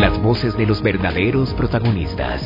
[0.00, 2.42] las voces de los verdaderos protagonistas.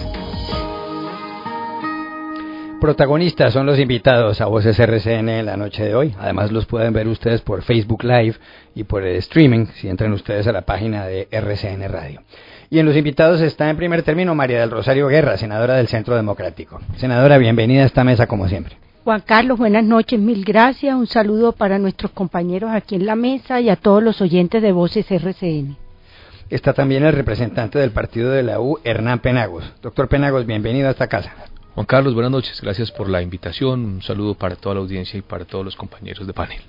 [2.80, 6.12] Protagonistas son los invitados a Voces RCN en la noche de hoy.
[6.18, 8.34] Además los pueden ver ustedes por Facebook Live
[8.74, 12.22] y por el streaming si entran ustedes a la página de RCN Radio.
[12.70, 16.16] Y en los invitados está en primer término María del Rosario Guerra, senadora del Centro
[16.16, 16.80] Democrático.
[16.96, 18.76] Senadora, bienvenida a esta mesa como siempre.
[19.04, 20.96] Juan Carlos, buenas noches, mil gracias.
[20.96, 24.72] Un saludo para nuestros compañeros aquí en la mesa y a todos los oyentes de
[24.72, 25.83] Voces RCN.
[26.50, 29.64] Está también el representante del partido de la U, Hernán Penagos.
[29.80, 31.32] Doctor Penagos, bienvenido a esta casa.
[31.74, 32.60] Juan Carlos, buenas noches.
[32.60, 33.82] Gracias por la invitación.
[33.82, 36.60] Un saludo para toda la audiencia y para todos los compañeros de panel.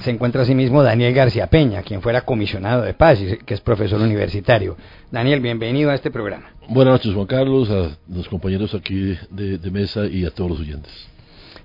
[0.00, 4.00] Se encuentra asimismo Daniel García Peña, quien fuera comisionado de paz y que es profesor
[4.00, 4.78] universitario.
[5.10, 6.46] Daniel, bienvenido a este programa.
[6.68, 10.60] Buenas noches, Juan Carlos, a los compañeros aquí de, de mesa y a todos los
[10.60, 11.11] oyentes.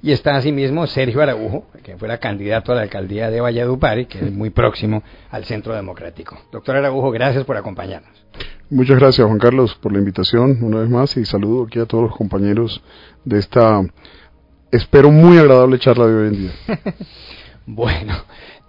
[0.01, 4.31] Y está asimismo Sergio Araújo, que fuera candidato a la alcaldía de Valladupari, que es
[4.31, 6.37] muy próximo al Centro Democrático.
[6.51, 8.11] Doctor Araújo, gracias por acompañarnos.
[8.69, 12.05] Muchas gracias, Juan Carlos, por la invitación una vez más y saludo aquí a todos
[12.05, 12.83] los compañeros
[13.23, 13.81] de esta,
[14.71, 16.51] espero, muy agradable charla de hoy en día.
[17.65, 18.13] bueno,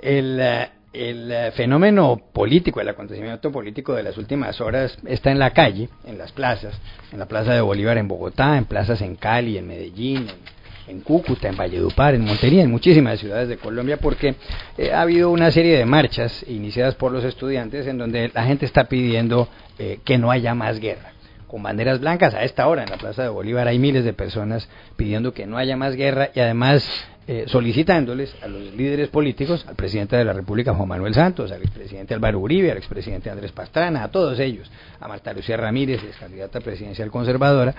[0.00, 5.39] el, eh, el eh, fenómeno político, el acontecimiento político de las últimas horas está en
[5.39, 6.78] la calle, en las plazas,
[7.12, 10.58] en la Plaza de Bolívar en Bogotá, en plazas en Cali, en Medellín, en
[10.89, 14.34] en Cúcuta, en Valledupar, en Montería, en muchísimas ciudades de Colombia, porque
[14.77, 18.67] eh, ha habido una serie de marchas iniciadas por los estudiantes en donde la gente
[18.67, 21.12] está pidiendo eh, que no haya más guerra.
[21.47, 24.69] Con banderas blancas a esta hora en la Plaza de Bolívar hay miles de personas
[24.97, 26.86] pidiendo que no haya más guerra y además
[27.30, 31.61] eh, solicitándoles a los líderes políticos, al presidente de la República Juan Manuel Santos, al
[31.61, 36.17] expresidente Álvaro Uribe, al expresidente Andrés Pastrana, a todos ellos, a Marta Lucía Ramírez, ex
[36.17, 37.75] candidata presidencial conservadora,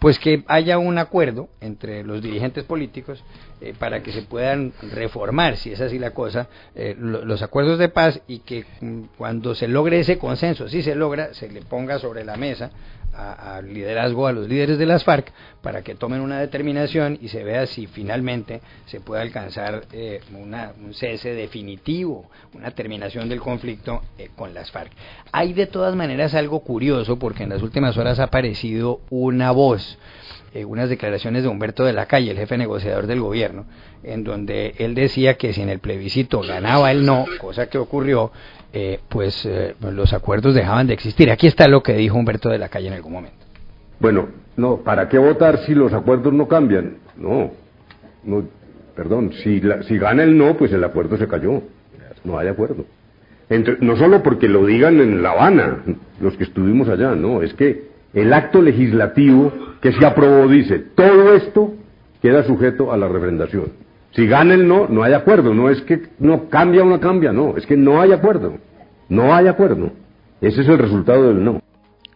[0.00, 3.22] pues que haya un acuerdo entre los dirigentes políticos
[3.60, 7.90] eh, para que se puedan reformar, si es así la cosa, eh, los acuerdos de
[7.90, 11.98] paz y que mm, cuando se logre ese consenso, si se logra, se le ponga
[11.98, 12.70] sobre la mesa
[13.12, 17.44] al liderazgo, a los líderes de las FARC, para que tomen una determinación y se
[17.44, 24.02] vea si finalmente se puede alcanzar eh, una, un cese definitivo, una terminación del conflicto
[24.36, 24.92] con las FARC.
[25.32, 29.98] Hay de todas maneras algo curioso porque en las últimas horas ha aparecido una voz
[30.52, 33.66] eh, unas declaraciones de Humberto de la Calle, el jefe negociador del gobierno,
[34.02, 38.30] en donde él decía que si en el plebiscito ganaba el no, cosa que ocurrió,
[38.72, 41.30] eh, pues eh, los acuerdos dejaban de existir.
[41.30, 43.38] Aquí está lo que dijo Humberto de la Calle en algún momento.
[43.98, 46.96] Bueno, no, ¿para qué votar si los acuerdos no cambian?
[47.16, 47.52] No,
[48.24, 48.44] no
[48.94, 51.62] perdón, si, si gana el no, pues el acuerdo se cayó.
[52.24, 52.84] No hay acuerdo.
[53.48, 55.78] Entre, no solo porque lo digan en La Habana,
[56.20, 61.34] los que estuvimos allá, no, es que el acto legislativo que se aprobó dice, todo
[61.34, 61.74] esto
[62.20, 63.72] queda sujeto a la refrendación.
[64.12, 65.54] Si gana el no, no hay acuerdo.
[65.54, 67.56] No es que no cambia o no cambia, no.
[67.56, 68.58] Es que no hay acuerdo.
[69.08, 69.92] No hay acuerdo.
[70.40, 71.60] Ese es el resultado del no.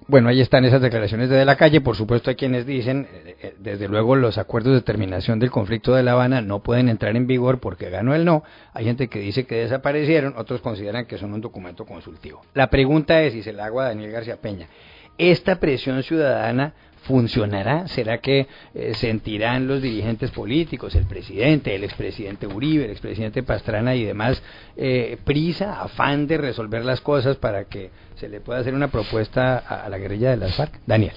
[0.07, 1.81] Bueno, ahí están esas declaraciones de, la calle.
[1.81, 5.95] Por supuesto, hay quienes dicen, eh, eh, desde luego, los acuerdos de terminación del conflicto
[5.95, 8.45] de La Habana no pueden entrar en vigor porque ganó el no.
[8.75, 12.43] Hay gente que dice que desaparecieron, otros consideran que son un documento consultivo.
[12.53, 14.69] La pregunta es, y se la hago a Daniel García Peña,
[15.17, 17.87] ¿esta presión ciudadana ¿Funcionará?
[17.89, 23.95] ¿Será que eh, sentirán los dirigentes políticos, el presidente, el expresidente Uribe, el expresidente Pastrana
[23.95, 24.43] y demás,
[24.77, 29.59] eh, prisa, afán de resolver las cosas para que se le pueda hacer una propuesta
[29.59, 30.81] a, la guerrilla de las FARC?
[30.87, 31.13] Daniel.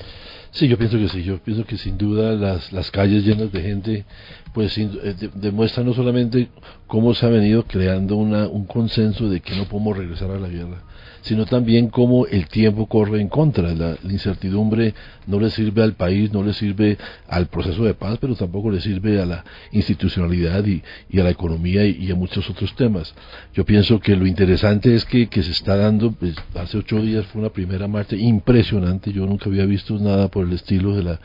[0.51, 3.61] Sí, yo pienso que sí, yo pienso que sin duda las, las calles llenas de
[3.61, 4.05] gente
[4.53, 4.87] pues eh,
[5.35, 6.49] demuestran no solamente
[6.87, 10.49] cómo se ha venido creando una, un consenso de que no podemos regresar a la
[10.49, 10.81] guerra,
[11.27, 13.75] sino también cómo el tiempo corre en contra.
[13.75, 14.93] La, incertidumbre
[15.27, 18.79] no le sirve al país, no le sirve al proceso de paz, pero tampoco le
[18.79, 19.43] sirve a la
[19.73, 20.81] institucionalidad y,
[21.19, 23.13] a la economía y, a muchos otros temas.
[23.53, 27.41] Yo pienso que lo interesante es que, se está dando, pues, hace ocho días fue
[27.41, 31.19] una primera marcha impresionante, yo nunca había visto nada por el estilo de la,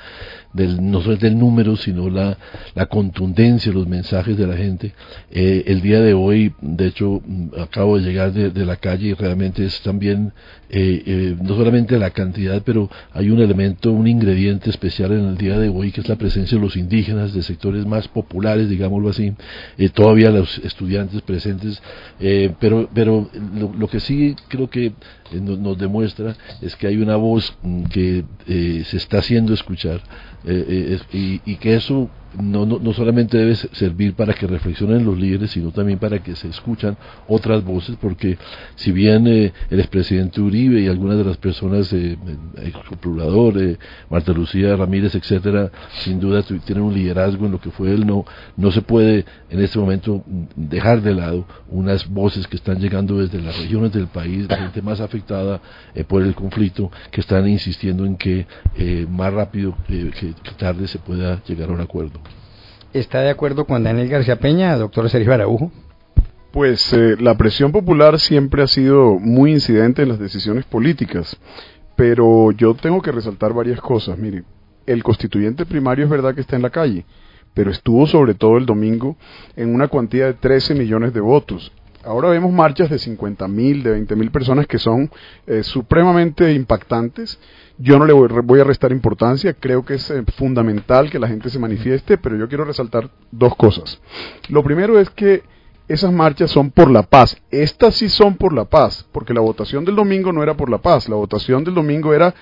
[0.52, 2.36] del, no solo del número, sino la,
[2.74, 4.94] la contundencia, los mensajes de la gente.
[5.30, 7.22] Eh, el día de hoy, de hecho,
[7.58, 10.32] acabo de llegar de, de la calle y realmente está también
[10.70, 15.36] eh, eh, no solamente la cantidad, pero hay un elemento, un ingrediente especial en el
[15.36, 19.10] día de hoy, que es la presencia de los indígenas de sectores más populares, digámoslo
[19.10, 19.34] así,
[19.76, 21.82] eh, todavía los estudiantes presentes,
[22.58, 23.28] pero, pero
[23.78, 24.92] lo, que sí creo que
[25.32, 30.00] nos, demuestra es que hay una voz mm, que se está haciendo escuchar
[31.12, 32.08] y, y, que eso
[32.40, 36.36] no, no, no solamente debe servir para que reflexionen los líderes, sino también para que
[36.36, 36.96] se escuchan
[37.28, 38.38] otras voces, porque
[38.76, 42.16] si bien eh, el expresidente Uribe y algunas de las personas, eh,
[42.62, 43.78] ex procurador, eh,
[44.10, 45.70] Marta Lucía Ramírez, etcétera,
[46.00, 48.24] sin duda tienen un liderazgo en lo que fue él, no,
[48.56, 50.24] no se puede en este momento
[50.56, 54.82] dejar de lado unas voces que están llegando desde las regiones del país, la gente
[54.82, 55.60] más afectada
[55.94, 58.46] eh, por el conflicto, que están insistiendo en que
[58.76, 62.21] eh, más rápido que tarde se pueda llegar a un acuerdo.
[62.92, 65.72] ¿Está de acuerdo con Daniel García Peña, doctor Sergio Araujo?
[66.52, 71.38] Pues eh, la presión popular siempre ha sido muy incidente en las decisiones políticas,
[71.96, 74.18] pero yo tengo que resaltar varias cosas.
[74.18, 74.44] Mire,
[74.84, 77.06] el constituyente primario es verdad que está en la calle,
[77.54, 79.16] pero estuvo sobre todo el domingo
[79.56, 81.72] en una cuantía de 13 millones de votos.
[82.04, 85.10] Ahora vemos marchas de 50 mil, de 20 mil personas que son
[85.46, 87.38] eh, supremamente impactantes.
[87.78, 91.28] Yo no le voy, voy, a restar importancia, creo que es eh, fundamental que la
[91.28, 94.00] gente se manifieste, pero yo quiero resaltar dos cosas.
[94.48, 95.42] Lo primero es que
[95.88, 97.36] esas marchas son por la paz.
[97.50, 100.78] Estas sí son por la paz, porque la votación del domingo no era por la
[100.78, 102.34] paz, la votación del domingo era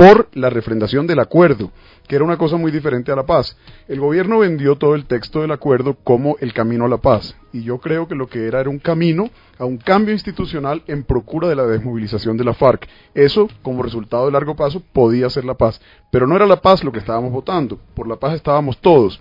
[0.00, 1.72] por la refrendación del acuerdo,
[2.08, 3.58] que era una cosa muy diferente a la paz.
[3.86, 7.64] El gobierno vendió todo el texto del acuerdo como el camino a la paz, y
[7.64, 11.48] yo creo que lo que era era un camino a un cambio institucional en procura
[11.48, 12.88] de la desmovilización de la FARC.
[13.12, 16.82] Eso, como resultado de largo plazo, podía ser la paz, pero no era la paz
[16.82, 19.20] lo que estábamos votando, por la paz estábamos todos.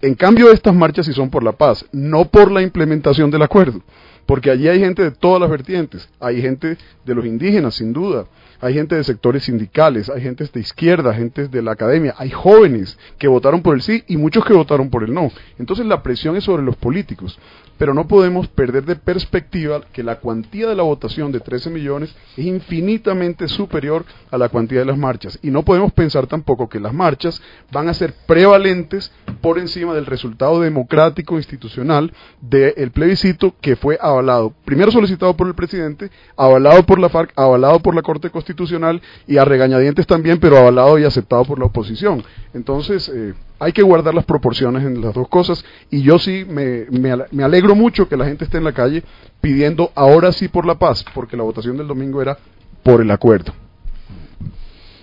[0.00, 3.82] En cambio, estas marchas sí son por la paz, no por la implementación del acuerdo,
[4.24, 8.24] porque allí hay gente de todas las vertientes, hay gente de los indígenas, sin duda,
[8.64, 12.98] hay gente de sectores sindicales, hay gente de izquierda, gente de la academia, hay jóvenes
[13.18, 15.30] que votaron por el sí y muchos que votaron por el no.
[15.58, 17.38] Entonces la presión es sobre los políticos
[17.78, 22.14] pero no podemos perder de perspectiva que la cuantía de la votación de 13 millones
[22.36, 25.38] es infinitamente superior a la cuantía de las marchas.
[25.42, 29.12] Y no podemos pensar tampoco que las marchas van a ser prevalentes
[29.44, 35.54] por encima del resultado democrático institucional del plebiscito que fue avalado, primero solicitado por el
[35.54, 40.56] presidente, avalado por la FARC, avalado por la Corte Constitucional y a regañadientes también, pero
[40.56, 42.24] avalado y aceptado por la oposición.
[42.54, 46.86] Entonces, eh, hay que guardar las proporciones en las dos cosas y yo sí me,
[46.90, 49.02] me, alegro mucho que la gente esté en la calle
[49.42, 52.38] pidiendo ahora sí por la paz, porque la votación del domingo era
[52.82, 53.52] por el acuerdo.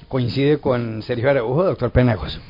[0.07, 2.41] ¿Coincide con Sergio Araujo, doctor Penagos?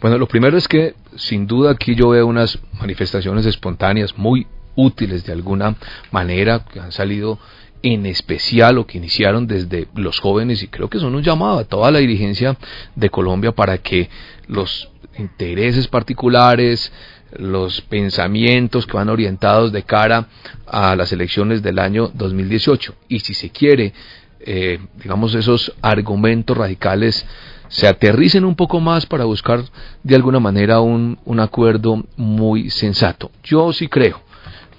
[0.00, 5.24] Bueno, lo primero es que sin duda aquí yo veo unas manifestaciones espontáneas muy útiles
[5.24, 5.74] de alguna
[6.10, 7.38] manera que han salido
[7.82, 11.64] en especial o que iniciaron desde los jóvenes y creo que son un llamado a
[11.64, 12.56] toda la dirigencia
[12.94, 14.10] de Colombia para que
[14.48, 16.92] los intereses particulares,
[17.38, 20.28] los pensamientos que van orientados de cara
[20.66, 22.94] a las elecciones del año 2018.
[23.08, 23.92] Y si se quiere,
[24.40, 27.26] eh, digamos, esos argumentos radicales
[27.68, 29.64] se aterricen un poco más para buscar
[30.02, 33.30] de alguna manera un, un acuerdo muy sensato.
[33.42, 34.20] Yo sí creo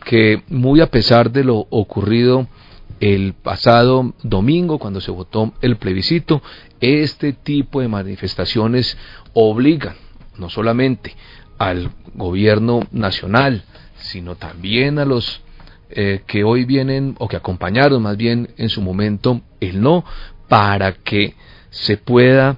[0.04, 2.48] que muy a pesar de lo ocurrido
[3.00, 6.42] el pasado domingo cuando se votó el plebiscito,
[6.80, 8.98] este tipo de manifestaciones
[9.34, 9.96] obligan
[10.38, 11.16] no solamente
[11.58, 13.64] al gobierno nacional,
[13.98, 15.42] sino también a los
[15.90, 20.06] eh, que hoy vienen o que acompañaron más bien en su momento el no,
[20.48, 21.36] para que
[21.70, 22.58] se pueda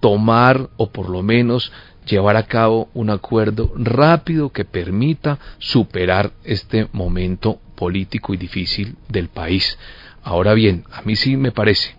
[0.00, 1.72] tomar o por lo menos
[2.06, 9.28] llevar a cabo un acuerdo rápido que permita superar este momento político y difícil del
[9.28, 9.78] país.
[10.22, 11.96] Ahora bien, a mí sí me parece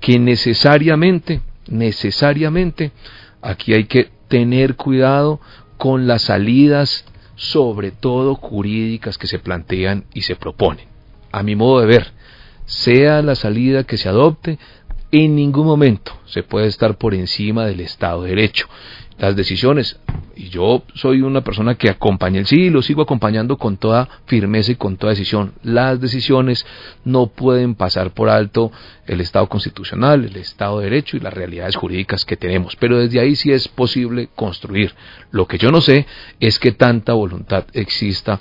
[0.00, 2.92] que necesariamente, necesariamente,
[3.42, 5.40] aquí hay que tener cuidado
[5.76, 7.04] con las salidas,
[7.36, 10.86] sobre todo jurídicas, que se plantean y se proponen.
[11.32, 12.12] A mi modo de ver,
[12.64, 14.58] sea la salida que se adopte,
[15.12, 18.68] en ningún momento se puede estar por encima del Estado de Derecho
[19.20, 20.00] las decisiones.
[20.34, 24.08] Y yo soy una persona que acompaña el sí y lo sigo acompañando con toda
[24.26, 25.52] firmeza y con toda decisión.
[25.62, 26.64] Las decisiones
[27.04, 28.72] no pueden pasar por alto
[29.06, 32.74] el Estado constitucional, el Estado de Derecho y las realidades jurídicas que tenemos.
[32.76, 34.94] Pero desde ahí sí es posible construir.
[35.30, 36.06] Lo que yo no sé
[36.40, 38.40] es que tanta voluntad exista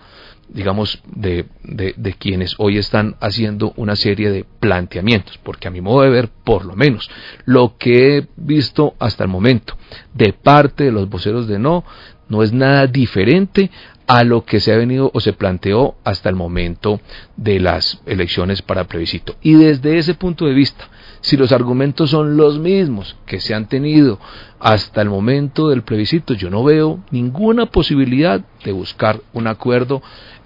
[0.50, 6.01] digamos, de, de, quienes hoy están haciendo una serie de planteamientos, porque a mi modo
[6.01, 7.10] de ver, por lo menos,
[7.46, 9.77] lo que he visto hasta el momento
[10.13, 11.84] de parte de los voceros de no,
[12.27, 13.70] no es nada diferente
[14.10, 17.00] a lo que se ha venido o se planteó hasta el momento
[17.38, 19.36] de las elecciones para plebiscito.
[19.44, 20.89] Y desde ese punto de vista,
[21.22, 24.20] si los argumentos son los mismos que se han tenido
[24.60, 30.01] hasta el momento del plebiscito, yo no veo ninguna posibilidad de buscar un acuerdo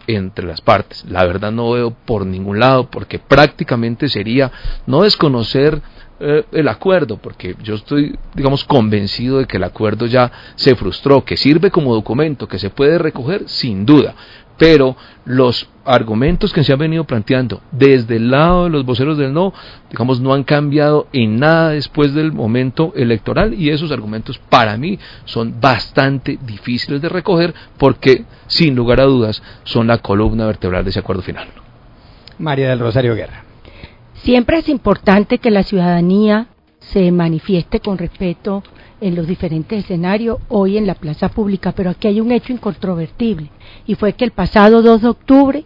[0.07, 1.05] entre las partes.
[1.07, 4.51] La verdad no veo por ningún lado, porque prácticamente sería
[4.85, 5.81] no desconocer
[6.19, 11.25] eh, el acuerdo, porque yo estoy, digamos, convencido de que el acuerdo ya se frustró,
[11.25, 14.15] que sirve como documento, que se puede recoger, sin duda,
[14.57, 14.95] pero
[15.25, 19.53] los argumentos que se han venido planteando desde el lado de los voceros del no,
[19.89, 24.99] digamos, no han cambiado en nada después del momento electoral y esos argumentos para mí
[25.25, 30.91] son bastante difíciles de recoger porque, sin lugar a dudas, son la columna vertebral de
[30.91, 31.47] ese acuerdo final.
[32.37, 33.43] María del Rosario Guerra.
[34.13, 36.47] Siempre es importante que la ciudadanía
[36.79, 38.63] se manifieste con respeto
[39.01, 43.49] en los diferentes escenarios hoy en la plaza pública, pero aquí hay un hecho incontrovertible
[43.85, 45.65] y fue que el pasado 2 de octubre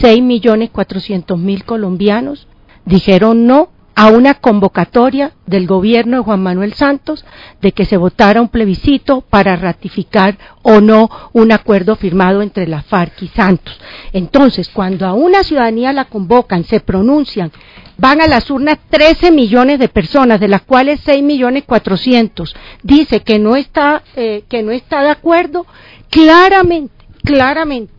[0.00, 2.46] 6.400.000 colombianos
[2.84, 3.70] dijeron no
[4.00, 7.22] a una convocatoria del gobierno de Juan Manuel Santos
[7.60, 12.80] de que se votara un plebiscito para ratificar o no un acuerdo firmado entre la
[12.80, 13.78] FARC y Santos.
[14.14, 17.52] Entonces, cuando a una ciudadanía la convocan, se pronuncian,
[17.98, 23.20] van a las urnas 13 millones de personas, de las cuales 6 millones 400 dice
[23.20, 25.66] que no está eh, que no está de acuerdo,
[26.08, 27.92] claramente, claramente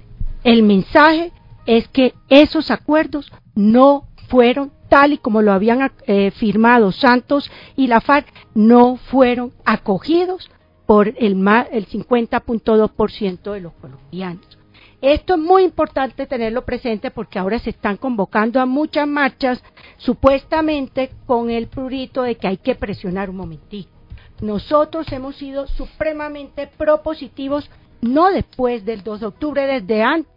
[0.43, 1.31] el mensaje
[1.67, 7.87] es que esos acuerdos no fueron tal y como lo habían eh, firmado Santos y
[7.87, 10.51] la FARC, no fueron acogidos
[10.85, 11.15] por el,
[11.71, 14.57] el 50.2% de los colombianos.
[14.99, 19.63] Esto es muy importante tenerlo presente porque ahora se están convocando a muchas marchas
[19.95, 23.89] supuestamente con el prurito de que hay que presionar un momentito.
[24.41, 27.69] Nosotros hemos sido supremamente propositivos,
[28.01, 30.33] no después del 2 de octubre, desde antes.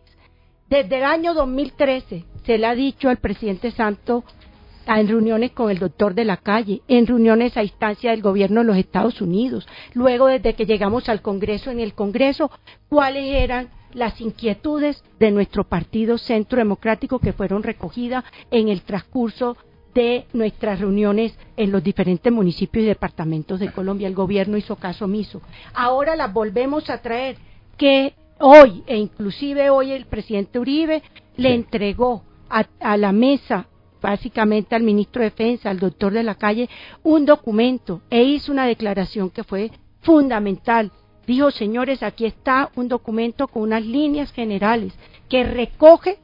[0.69, 4.23] Desde el año 2013 se le ha dicho al presidente Santos
[4.87, 8.67] en reuniones con el doctor de la calle, en reuniones a instancia del gobierno de
[8.67, 12.51] los Estados Unidos, luego desde que llegamos al Congreso, en el Congreso,
[12.89, 19.57] cuáles eran las inquietudes de nuestro partido Centro Democrático que fueron recogidas en el transcurso
[19.95, 24.09] de nuestras reuniones en los diferentes municipios y departamentos de Colombia.
[24.09, 25.41] El gobierno hizo caso omiso.
[25.73, 27.37] Ahora las volvemos a traer,
[27.77, 31.03] que hoy, e inclusive hoy el presidente Uribe
[31.37, 33.69] le entregó a, a la mesa
[34.05, 36.69] básicamente al ministro de Defensa, al doctor de la calle,
[37.03, 39.71] un documento e hizo una declaración que fue
[40.03, 40.93] fundamental.
[41.27, 44.93] Dijo, señores, aquí está un documento con unas líneas generales
[45.31, 46.19] que recoge,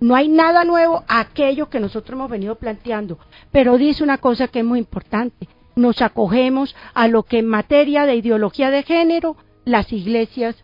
[0.00, 3.18] no hay nada nuevo, aquello que nosotros hemos venido planteando,
[3.52, 5.46] pero dice una cosa que es muy importante.
[5.74, 10.56] Nos acogemos a lo que en materia de ideología de género las iglesias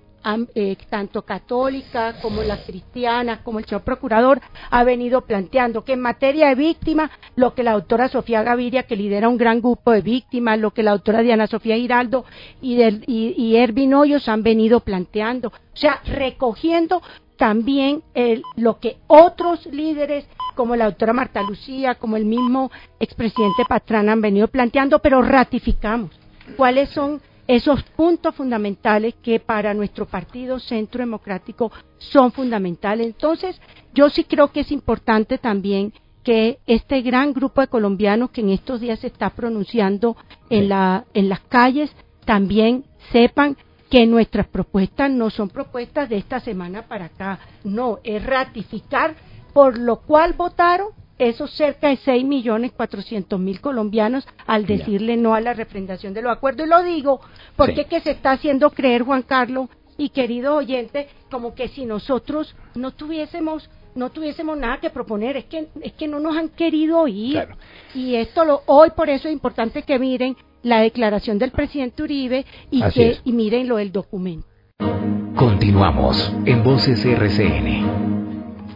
[0.55, 6.01] eh, tanto católica como las cristianas, como el señor procurador, ha venido planteando que en
[6.01, 10.01] materia de víctimas, lo que la doctora Sofía Gaviria, que lidera un gran grupo de
[10.01, 12.25] víctimas, lo que la doctora Diana Sofía Giraldo
[12.61, 17.03] y, del, y, Ervin Hoyos han venido planteando, o sea, recogiendo
[17.37, 23.65] también el, lo que otros líderes como la doctora Marta Lucía, como el mismo expresidente
[23.69, 26.11] Pastrana han venido planteando, pero ratificamos
[26.57, 27.21] cuáles son
[27.57, 33.07] esos puntos fundamentales que para nuestro partido Centro Democrático son fundamentales.
[33.07, 33.61] Entonces,
[33.93, 35.93] yo sí creo que es importante también
[36.25, 40.17] que este gran grupo de colombianos que en estos días se está pronunciando
[40.49, 41.95] en, la, en las calles
[42.25, 43.59] también sepan
[43.91, 49.15] que nuestras propuestas no son propuestas de esta semana para acá, no, es ratificar
[49.53, 50.89] por lo cual votaron
[51.29, 56.23] esos cerca de 6 millones 400 mil colombianos al decirle no a la refrendación de
[56.23, 56.67] los acuerdos.
[56.67, 57.21] Y lo digo
[57.57, 62.55] porque que se está haciendo creer, Juan Carlos y querido oyente, como que si nosotros
[62.75, 67.01] no tuviésemos no tuviésemos nada que proponer, es que es que no nos han querido
[67.01, 67.47] oír.
[67.95, 72.47] Y esto lo hoy por eso es importante que miren la declaración del presidente Uribe
[72.71, 74.47] y que y miren lo del documento.
[75.37, 78.12] Continuamos en Voces RCN.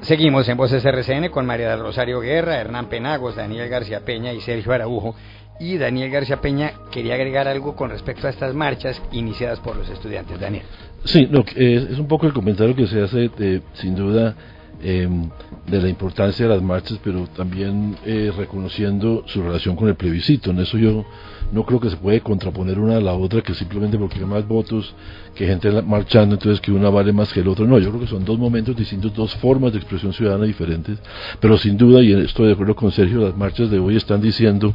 [0.06, 4.40] Seguimos en Voces RCN con María del Rosario Guerra, Hernán Penagos, Daniel García Peña y
[4.40, 5.16] Sergio Araujo.
[5.58, 9.88] Y Daniel García Peña quería agregar algo con respecto a estas marchas iniciadas por los
[9.88, 10.38] estudiantes.
[10.38, 10.62] Daniel.
[11.02, 14.36] Sí, es, un poco el comentario que se hace, de, sin duda,
[14.82, 15.28] em,
[15.66, 20.50] de la importancia de las marchas, pero también eh, reconociendo su relación con el plebiscito.
[20.50, 21.04] En eso yo
[21.52, 24.46] no creo que se puede contraponer una a la otra, que simplemente porque hay más
[24.46, 24.94] votos
[25.34, 27.66] que gente marchando, entonces que una vale más que el otro.
[27.66, 30.98] No, yo creo que son dos momentos distintos, dos formas de expresión ciudadana diferentes,
[31.40, 34.74] pero sin duda, y estoy de acuerdo con Sergio, las marchas de hoy están diciendo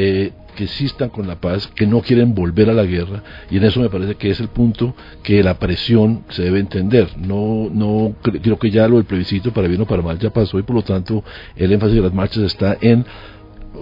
[0.00, 3.64] eh, que existan con la paz, que no quieren volver a la guerra, y en
[3.64, 7.08] eso me parece que es el punto que la presión se debe entender.
[7.16, 10.56] No, no creo que ya lo del plebiscito, para bien o para mal, ya pasó,
[10.58, 11.24] y por lo tanto
[11.56, 13.04] el énfasis de las marchas está en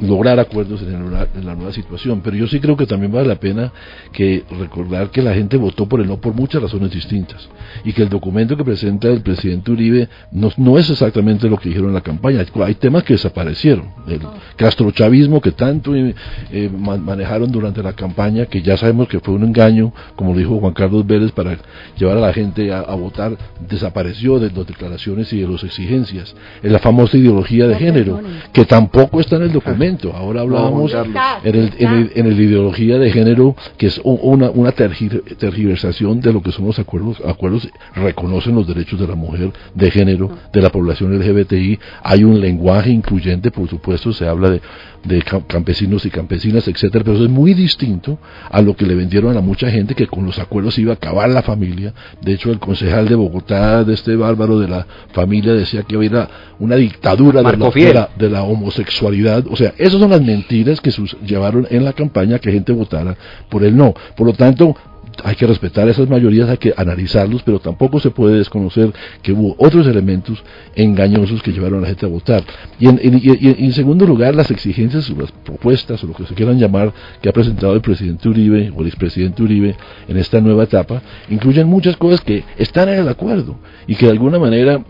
[0.02, 2.20] lograr acuerdos en, la nueva situación.
[2.22, 3.72] Pero yo sí creo que también vale la pena
[4.12, 7.48] que recordar que la gente votó por el no por muchas razones distintas
[7.84, 11.68] y que el documento que presenta el presidente Uribe no, no es exactamente lo que
[11.68, 12.44] dijeron en la campaña.
[12.64, 13.88] Hay temas que desaparecieron.
[14.06, 14.20] El
[14.56, 16.14] castrochavismo que tanto eh,
[16.52, 20.72] eh, manejaron durante la campaña, que ya sabemos que fue un engaño, como dijo Juan
[20.72, 21.58] Carlos Vélez, para
[21.96, 23.36] llevar a la gente a, votar,
[23.68, 26.34] desapareció de las declaraciones y de las exigencias.
[26.62, 28.20] Es la famosa ideología de género,
[28.52, 29.85] que tampoco está en el documento.
[30.14, 31.16] Ahora hablábamos en,
[31.54, 31.72] el,
[32.14, 36.78] en, el, ideología de género, que es una, una tergiversación de lo que son los
[36.78, 37.22] acuerdos.
[37.24, 41.78] Acuerdos reconocen los derechos de la mujer, de género, de la población LGBTI.
[42.02, 44.60] Hay un lenguaje incluyente, por supuesto, se habla de
[45.06, 48.18] de campesinos y campesinas, etcétera, pero eso es muy distinto
[48.50, 51.28] a lo que le vendieron a mucha gente que con los acuerdos iba a acabar
[51.28, 51.94] la familia.
[52.20, 56.28] De hecho, el concejal de Bogotá, de este bárbaro de la familia, decía que había
[56.58, 59.44] una dictadura de la, de la, homosexualidad.
[59.48, 63.16] O sea, esas son las mentiras que sus, llevaron en la campaña que gente votara
[63.48, 63.94] por el no.
[64.16, 64.76] Por lo tanto,
[65.24, 68.92] hay que respetar esas mayorías, hay que analizarlos, pero tampoco se puede desconocer
[69.22, 70.42] que hubo otros elementos
[70.74, 72.42] engañosos que llevaron a la gente a votar.
[72.78, 76.92] Y en, segundo lugar, las exigencias o las propuestas o lo que se quieran llamar
[77.20, 79.76] que ha presentado el presidente Uribe o el expresidente Uribe
[80.08, 83.56] en esta nueva etapa, incluyen muchas cosas que están en el acuerdo
[83.86, 84.84] y que de alguna manera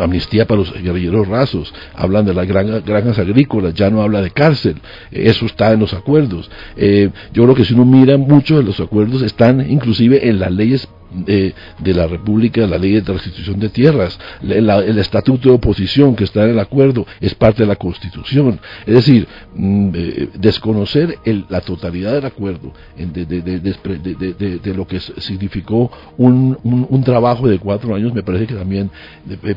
[0.00, 4.76] amnistía para los guerrilleros rasos, hablan de las granjas agrícolas, ya no habla de cárcel,
[5.10, 6.50] eso está en los acuerdos.
[6.76, 10.52] Eh, yo creo que si uno mira muchos de los acuerdos están inclusive en las
[10.52, 11.54] leyes de,
[11.94, 16.50] la República, la ley de restitución de tierras, el estatuto de oposición que está en
[16.50, 18.60] el acuerdo es parte de la Constitución.
[18.86, 27.04] Es decir, mm, eh, desconocer la totalidad del acuerdo de, lo que significó un, un,
[27.04, 28.90] trabajo de cuatro años, me parece que también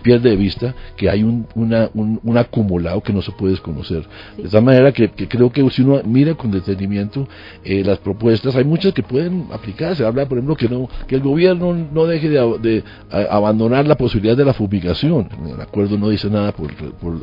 [0.01, 4.07] pierde de vista que hay un, un, acumulado que no se puede desconocer.
[4.37, 7.27] De tal manera que, creo que si uno mira con detenimiento
[7.63, 10.05] eh, las propuestas, hay muchas que pueden aplicarse.
[10.05, 14.45] Habla, por ejemplo, que, no, que el gobierno no deje de, abandonar la posibilidad de
[14.45, 15.29] la fumigación.
[15.53, 16.71] El acuerdo no dice nada por,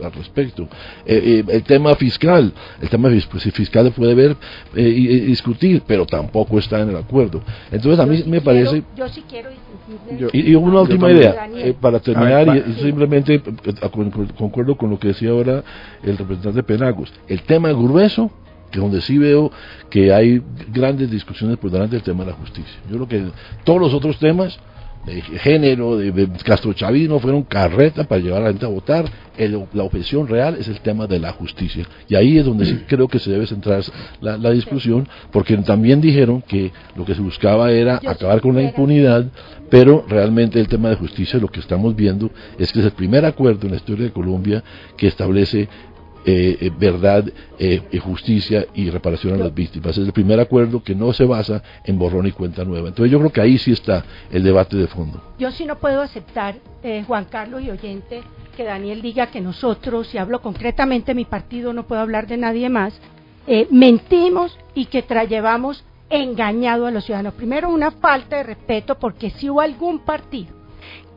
[0.04, 0.68] al respecto.
[1.06, 4.37] Eh, eh, el tema fiscal, el tema pues, fiscal puede ver
[4.75, 7.42] eh, y, discutir, pero tampoco está en el acuerdo.
[7.70, 8.82] Entonces a mí me parece...
[8.96, 9.50] yo sí quiero
[10.32, 11.48] y, una última idea,
[11.80, 13.42] para terminar, y, simplemente
[14.37, 15.62] concuerdo con lo que decía ahora
[16.02, 17.12] el representante Penagos.
[17.26, 18.30] El tema grueso
[18.70, 19.50] que donde sí veo
[19.90, 22.78] que hay grandes discusiones por delante del tema de la justicia.
[22.90, 23.30] Yo creo que
[23.64, 24.58] todos los otros temas
[25.06, 26.28] de género, de, de
[26.75, 29.06] Chavino, fueron carreta para llevar a la gente a votar.
[29.72, 31.87] la objeción real es el tema de la justicia.
[32.08, 33.82] Y ahí es donde sí creo que se debe centrar
[34.20, 39.26] la, discusión, porque también dijeron que lo que se buscaba era acabar con la impunidad,
[39.71, 43.25] pero realmente el tema de justicia, lo que estamos viendo es que es el primer
[43.25, 44.62] acuerdo en la historia de Colombia
[44.97, 45.69] que establece
[46.30, 47.25] eh, eh, verdad,
[47.58, 49.97] eh, justicia y reparación a las víctimas.
[49.97, 52.88] Es el primer acuerdo que no se basa en borrón y cuenta nueva.
[52.88, 55.23] Entonces yo creo que ahí sí está el debate de fondo.
[55.38, 56.56] Yo sí no puedo aceptar,
[57.06, 58.21] Juan Carlos y oyente,
[58.58, 62.69] que Daniel diga que nosotros, si hablo concretamente mi partido, no puedo hablar de nadie
[62.69, 63.00] más,
[63.71, 67.32] mentimos y que llevamos engañado a los ciudadanos.
[67.34, 70.57] Primero, una falta de respeto porque si hubo algún partido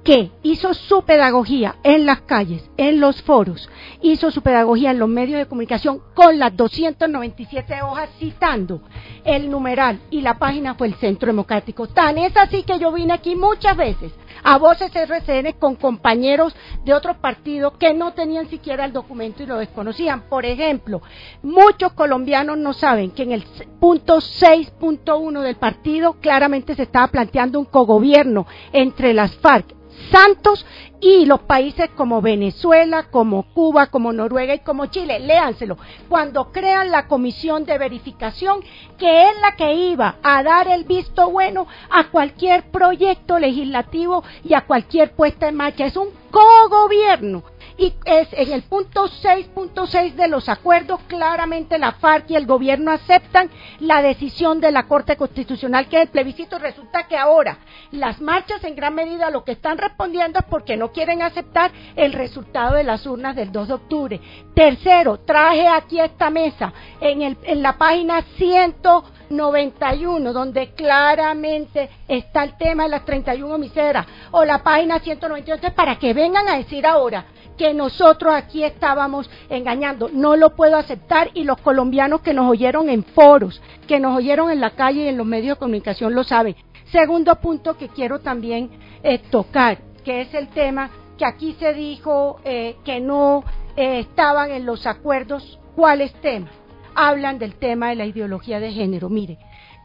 [0.04, 3.70] que hizo su pedagogía en las calles, en los foros,
[4.02, 8.82] hizo su pedagogía en los medios de comunicación con las 297 hojas citando
[9.24, 11.88] el numeral y la página fue el Centro Democrático.
[11.88, 14.12] Tan es así que yo vine aquí muchas veces
[14.44, 19.46] a Voces RCN con compañeros de otros partidos que no tenían siquiera el documento y
[19.46, 20.22] lo desconocían.
[20.22, 21.02] Por ejemplo,
[21.44, 23.44] muchos colombianos no saben que en el
[23.80, 29.81] punto 6.1 del partido claramente se estaba planteando un cogobierno entre las FARC
[30.12, 30.66] Santos
[31.00, 35.20] y los países como Venezuela, como Cuba, como Noruega y como Chile.
[35.20, 35.78] Léanselo.
[36.10, 38.60] Cuando crean la comisión de verificación,
[38.98, 44.54] que es la que iba a dar el visto bueno a cualquier proyecto legislativo y
[44.54, 45.86] a cualquier puesta en marcha.
[45.86, 47.44] Es un cogobierno
[47.82, 52.92] y es en el punto 6.6 de los acuerdos claramente la FARC y el gobierno
[52.92, 56.60] aceptan la decisión de la Corte Constitucional que es el plebiscito.
[56.60, 57.58] Resulta que ahora
[57.92, 62.14] las marchas en gran medida lo que están respondiendo es porque no quieren aceptar el
[62.14, 64.22] resultado de las urnas del 2 de octubre.
[64.54, 72.44] Tercero, traje aquí a esta mesa en, el, en la página 191 donde claramente está
[72.44, 76.86] el tema de las 31 miseras o la página 198 para que vengan a decir
[76.86, 77.26] ahora
[77.62, 80.10] que nosotros aquí estábamos engañando.
[80.12, 84.52] No lo puedo aceptar y los colombianos que nos oyeron en foros, que nos oyeron
[84.52, 86.56] en la calle y en los medios de comunicación lo saben.
[86.92, 88.70] Segundo punto que quiero también
[89.04, 93.44] eh, tocar, que es el tema que aquí se dijo eh, que no
[93.76, 96.52] eh, estaban en los acuerdos ¿Cuáles temas?
[96.96, 99.10] Hablan del tema de la ideología de género.
[99.10, 99.38] Mire,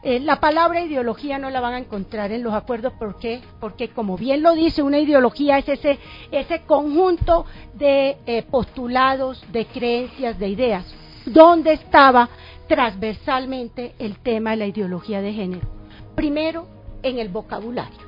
[0.07, 3.41] eh, la palabra ideología no la van a encontrar en los acuerdos, ¿por qué?
[3.59, 5.99] Porque como bien lo dice, una ideología es ese,
[6.31, 10.85] ese conjunto de eh, postulados, de creencias, de ideas.
[11.25, 12.29] ¿Dónde estaba
[12.69, 15.67] transversalmente el tema de la ideología de género?
[16.15, 16.69] Primero,
[17.03, 17.99] en el vocabulario.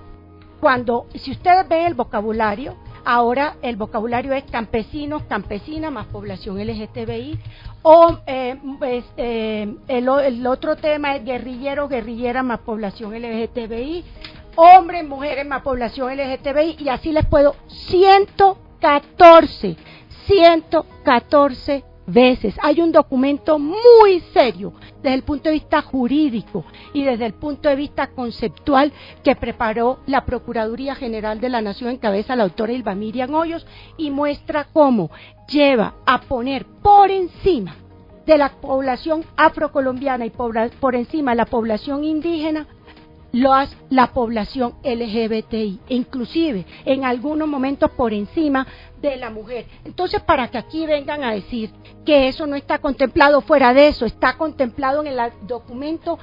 [0.61, 7.39] Cuando, si ustedes ven el vocabulario, ahora el vocabulario es campesinos, campesina más población LGTBI,
[7.81, 14.03] o eh, este, el, otro tema es guerrillero, guerrillera más población LGTBI,
[14.55, 19.77] hombres, mujeres más población LGTBI, y así les puedo, 114,
[20.27, 22.55] 114 veces.
[22.61, 27.69] Hay un documento muy serio desde el punto de vista jurídico y desde el punto
[27.69, 28.91] de vista conceptual
[29.23, 33.65] que preparó la Procuraduría General de la Nación en cabeza la autora Ilva Miriam Hoyos
[33.97, 35.11] y muestra cómo
[35.47, 37.75] lleva a poner por encima
[38.25, 42.67] de la población afrocolombiana y por encima de la población indígena
[43.31, 48.65] la población LGBTI, inclusive en algunos momentos por encima
[49.01, 49.65] de la mujer.
[49.85, 51.71] Entonces, para que aquí vengan a decir
[52.05, 56.17] que eso no está contemplado fuera de eso, está contemplado en el documento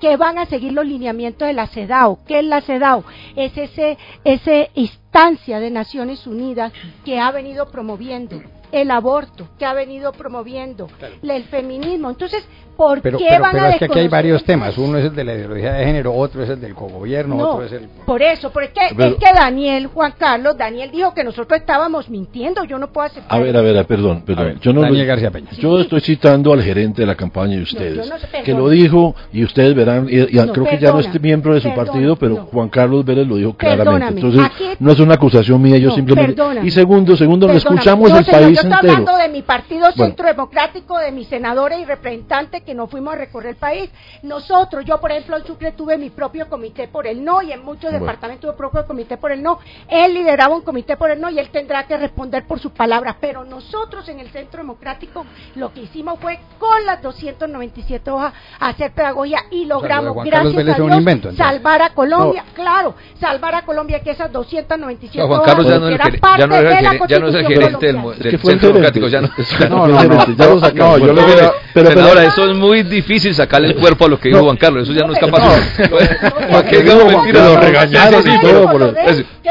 [0.00, 2.24] que van a seguir los lineamientos de la CEDAW.
[2.24, 3.04] ¿Qué es la CEDAW?
[3.36, 6.72] Es ese, ese instancia de Naciones Unidas
[7.04, 8.40] que ha venido promoviendo
[8.72, 10.88] el aborto, que ha venido promoviendo
[11.22, 12.10] el feminismo.
[12.10, 14.76] Entonces, ¿por pero, qué pero, van pero a es que aquí hay varios temas.
[14.78, 17.64] Uno es el de la ideología de género, otro es el del cogobierno, No, otro
[17.66, 17.88] es el...
[18.06, 22.64] por eso, porque es que Daniel, Juan Carlos, Daniel dijo que nosotros estábamos mintiendo.
[22.64, 23.38] Yo no puedo aceptar.
[23.38, 24.44] A ver, a ver, perdón, perdón.
[24.46, 25.50] Ver, yo no Daniel lo- García Peña.
[25.52, 29.44] Yo estoy citando al gerente de la campaña de ustedes, no que lo dijo y
[29.44, 32.16] ustedes verán, y, y No, creo que ya no es miembro de su perdona, partido,
[32.16, 32.44] pero no.
[32.46, 34.14] Juan Carlos Vélez lo dijo claramente.
[34.14, 36.42] Entonces, aquí- no es una acusación mía, yo No, simplemente...
[36.62, 38.92] Y segundo, segundo, lo escuchamos el señor, país yo estoy entero.
[38.92, 40.04] hablando de mi partido Bueno.
[40.06, 43.90] Centro Democrático, de mis senadores y representantes que nos fuimos a recorrer el país.
[44.22, 47.64] Nosotros, yo por ejemplo en Sucre tuve mi propio comité por el no y en
[47.64, 48.00] muchos Bueno.
[48.00, 49.58] departamentos tuve propio comité por el no.
[49.88, 53.16] Él lideraba un comité por el no y él tendrá que responder por sus palabras.
[53.20, 58.92] Pero nosotros en el Centro Democrático lo que hicimos fue con las 297 hojas hacer
[58.92, 62.44] pedagogía y logramos, gracias Vélez a Dios, invento, salvar a Colombia.
[62.54, 65.94] Claro, salvar a Colombia que esas 297 No, Juan hojas Carlos ya no, es el,
[65.94, 68.68] eran parte no de la ya no es el gerente del, que Centro.
[68.68, 73.34] Democrático, ya no que No, no, no, lo no, no, Senadora, eso es muy difícil
[73.34, 75.42] sacarle el cuerpo a lo que dijo Juan Carlos, eso ya no es capaz.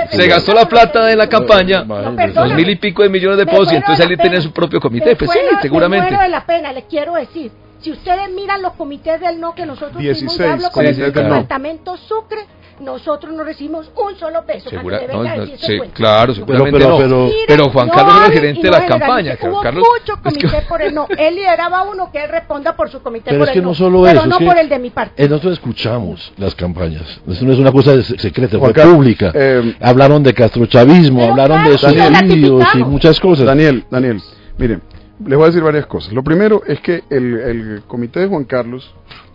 [0.10, 3.72] Se gastó la plata de la campaña, dos mil y pico de millones de pesos,
[3.72, 4.42] y entonces él pena.
[4.42, 5.16] su propio comité.
[5.16, 6.16] Pues sí, seguramente.
[6.16, 7.52] de la pena, les quiero decir.
[7.82, 10.96] Si ustedes miran los comités del no que nosotros 16 fuimos, yo hablo con el
[10.96, 12.46] departamento Sucre,
[12.82, 14.70] nosotros no recibimos un solo peso.
[14.70, 16.98] Segura- que no, no, sí, claro, seguramente pero- no.
[16.98, 19.38] pero- Mire, Pero Juan no Carlos era el gerente de la campaña.
[19.42, 21.08] Hubo Carlos, mucho es que- comité por el no.
[21.18, 23.70] Él lideraba uno que él responda por su comité Pero por es el que no.
[23.70, 25.26] no solo pero eso, no es que por el de mi partido.
[25.26, 27.04] eh, nosotros escuchamos las campañas.
[27.30, 29.32] Eso no es una cosa de- secreta, fue Juan Carlos, pública.
[29.34, 33.46] eh, hablaron de castrochavismo, Pero hablaron de claro, Daniel, suicidios y muchas cosas.
[33.46, 34.22] Daniel, Daniel,
[34.58, 34.82] miren,
[35.26, 36.12] les voy a decir varias cosas.
[36.14, 38.92] Lo primero es que el, el comité de Juan Carlos,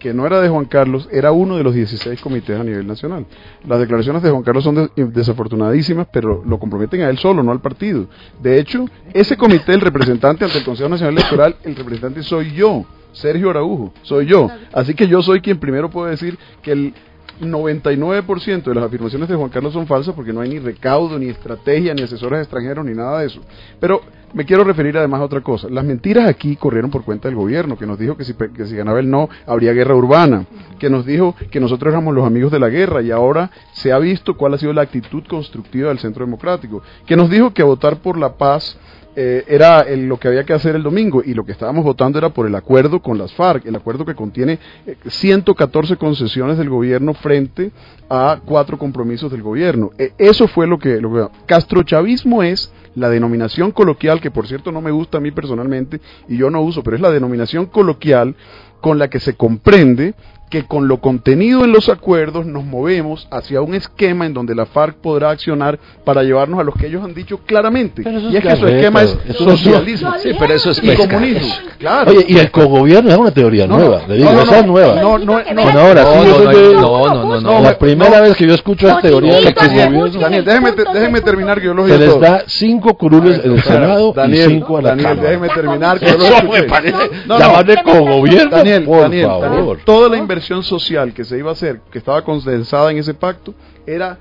[0.06, 3.26] que no era de Juan Carlos, era uno de los 16 comités a nivel nacional.
[3.66, 7.50] Las declaraciones de Juan Carlos son de- desafortunadísimas, pero lo comprometen a él solo, no
[7.50, 8.06] al partido.
[8.40, 12.84] De hecho, ese comité, el representante ante el Consejo Nacional Electoral, el representante soy yo.
[13.10, 14.48] Sergio Araujo, soy yo.
[14.72, 16.94] Así que yo soy quien primero puede decir que el
[17.40, 21.28] 99% de las afirmaciones de Juan Carlos son falsas porque no hay ni recaudo, ni
[21.28, 23.40] estrategia, ni asesores extranjeros, ni nada de eso.
[23.80, 25.68] Pero me quiero referir además a otra cosa.
[25.70, 28.76] Las mentiras aquí corrieron por cuenta del gobierno, que nos dijo que si, que si
[28.76, 30.46] ganaba el no, habría guerra urbana,
[30.78, 33.98] que nos dijo que nosotros éramos los amigos de la guerra y ahora se ha
[33.98, 37.98] visto cuál ha sido la actitud constructiva del Centro Democrático, que nos dijo que votar
[37.98, 38.78] por la paz
[39.16, 42.18] eh, era el- lo que había que hacer el domingo y lo que estábamos votando
[42.18, 46.68] era por el acuerdo con las FARC, el acuerdo que contiene eh, 114 concesiones del
[46.68, 47.72] gobierno frente
[48.10, 49.90] a cuatro compromisos del gobierno.
[49.98, 51.26] Eh, eso fue lo que, lo que...
[51.46, 56.36] Castrochavismo es la denominación coloquial, que por cierto no me gusta a mí personalmente y
[56.36, 58.34] yo no uso, pero es la denominación coloquial
[58.80, 60.14] con la que se comprende
[60.48, 64.64] que con lo contenido en los acuerdos nos movemos hacia un esquema en donde la
[64.64, 68.02] FARC podrá accionar para llevarnos a los que ellos han dicho claramente.
[68.30, 71.52] Y es que su esquema es socialismo Sí, pero eso es y comunismo.
[71.78, 72.10] Claro.
[72.12, 74.66] Oye, y el cogobierno es una teoría nueva, no, le digo, no, esa no, es
[74.66, 74.94] nueva.
[75.02, 80.08] no, no, no, No, la primera vez que yo escucho la teoría del cogobierno.
[80.08, 83.62] Daniel, déjeme, te- déjeme terminar que yo los Se les da cinco curules en el
[83.62, 86.92] Senado Daniel, y cinco a la Daniel, déjeme terminar que yo los Eso escuché.
[87.28, 89.78] llamarle cogobierno, Daniel, por Daniel, favor.
[89.84, 93.54] Toda la inversión social que se iba a hacer, que estaba condensada en ese pacto,
[93.86, 94.18] era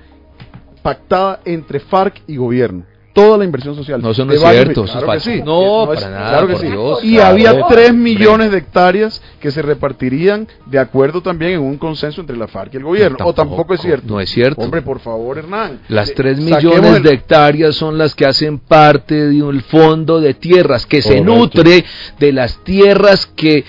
[0.82, 2.84] pactada entre FARC y gobierno.
[3.12, 4.02] toda la inversión social.
[4.02, 5.42] No, eso no es cierto, eso es que sí.
[5.42, 6.66] No, para nada, claro que por sí.
[6.68, 7.66] Dios, y claro, había hombre.
[7.70, 12.46] 3 millones de hectáreas que se repartirían de acuerdo también en un consenso entre la
[12.46, 13.16] FARC y el gobierno.
[13.18, 14.06] No, o tampoco es cierto.
[14.06, 14.60] no es cierto.
[14.60, 15.80] Hombre, por favor, Hernán.
[15.88, 19.62] Las Eh, 3 saquemos millones el- de hectáreas son las que hacen parte de un
[19.62, 21.86] fondo de tierras que se nutre
[22.18, 23.64] de las tierras que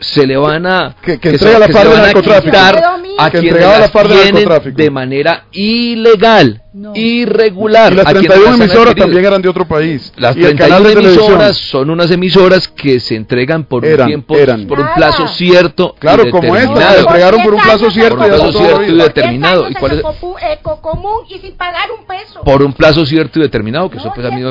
[0.00, 2.80] se le van a Que- que se- entrega la se van a quitar Que
[3.18, 4.76] a que quienes entregaba la las FARC del tienen narcotráfico.
[4.76, 6.92] de manera ilegal, No.
[6.94, 7.92] irregular.
[7.92, 10.12] Y las a quienes 31 las han emisoras también eran de otro país.
[10.16, 11.24] Las y el canal 31 de televisión.
[11.26, 14.66] emisoras son unas emisoras que se entregan por un Eran, tiempo, eran.
[14.66, 15.94] por un plazo cierto.
[15.96, 18.82] y Claro, como esta, se entregaron por un plazo cierto Por un y plazo cierto
[18.82, 19.70] y determinado.
[19.70, 20.02] ¿Y cuál es?
[20.52, 22.40] Ecocomún y sin pagar un peso.
[22.44, 24.50] Por un plazo cierto y determinado, que eso No, pues a mí me.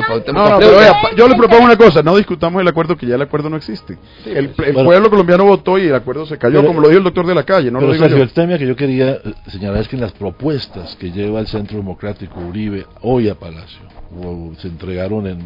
[0.50, 3.22] no, pero vea, yo le propongo una cosa, no discutamos el acuerdo que ya el
[3.22, 3.96] acuerdo no existe.
[4.24, 4.84] El, el Bueno.
[4.84, 7.34] pueblo colombiano votó y el acuerdo se cayó, Pero- como lo dijo el doctor de
[7.34, 8.24] la calle, no Pero lo digo Sergio, yo.
[8.58, 12.40] Que yo quería eh, señalar es que en las propuestas que lleva el Centro Democrático
[12.40, 13.80] Uribe hoy a Palacio,
[14.20, 15.40] o se entregaron en,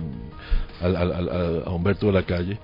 [0.83, 2.59] a Humberto de la Calle,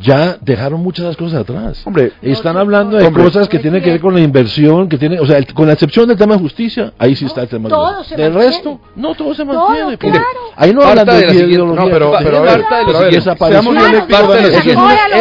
[0.00, 1.82] ya dejaron muchas de las cosas atrás.
[1.84, 3.24] Hombre, Están hablando de Hombre.
[3.24, 5.72] cosas que tienen que ver con la inversión, que tiene, o sea, el- con la
[5.72, 7.68] excepción del tema de justicia, ahí sí está el tema.
[7.68, 8.54] todo de- se del mantiene.
[8.54, 9.98] resto, no todo se Todo, mantiene.
[9.98, 10.26] porque claro.
[10.56, 12.56] Ahí no hablan de de, la siguiente- ideología, no, pero- de- pero de- de-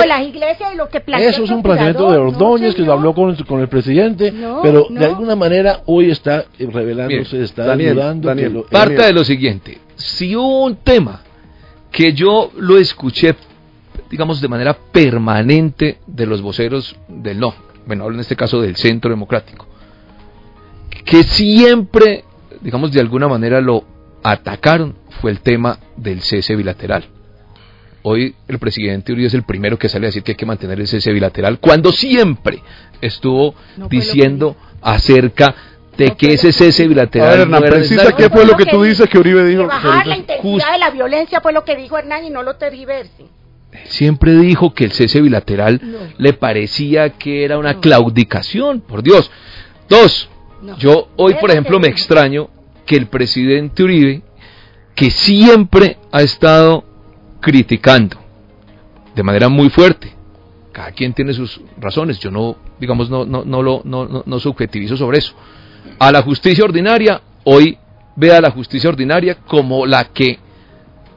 [0.08, 2.94] las iglesias y lo que plantea Eso es un planteamiento de Ordóñez no, que lo
[2.94, 5.00] habló con, con el presidente, No, pero no.
[5.00, 9.06] de alguna manera hoy está eh, revelándose, está lo, Parte Daniel.
[9.06, 11.22] de lo siguiente, si hubo un tema
[11.92, 13.36] que yo lo escuché,
[14.10, 17.54] digamos, de manera permanente de los voceros del no,
[17.86, 19.66] bueno, hablo en este caso del Centro Democrático,
[21.06, 22.26] que siempre,
[22.62, 23.86] digamos, de alguna manera lo
[24.24, 27.06] atacaron, fue el tema del cese bilateral.
[28.04, 30.80] Hoy el presidente Uribe es el primero que sale a decir que hay que mantener
[30.80, 32.62] el cese bilateral, cuando siempre
[33.02, 35.56] estuvo No diciendo acerca
[35.98, 38.18] de No que ese cese bilateral A ver, Hernán, no precisa necesario.
[38.18, 39.64] qué fue lo que tú dices que Uribe dijo.
[39.64, 42.56] Que bajar la intensidad de la violencia fue lo que dijo Hernán y no lo
[42.56, 43.26] tergiverse.
[43.86, 46.00] Siempre dijo que el cese bilateral No.
[46.18, 49.30] le parecía que era una claudicación, por Dios.
[49.90, 50.30] Dos,
[50.62, 50.78] No.
[50.78, 52.50] yo hoy, por lo ejemplo, me extraño
[52.86, 54.22] que el presidente Uribe,
[54.96, 56.84] que siempre ha estado
[57.42, 58.18] criticando
[59.16, 60.14] de manera muy fuerte,
[60.72, 64.40] cada quien tiene sus razones, yo no, digamos, no, no, no lo no, no, no
[64.40, 65.34] subjetivizo sobre eso.
[66.00, 67.78] A la justicia ordinaria, hoy
[68.16, 70.40] ve a la justicia ordinaria como la que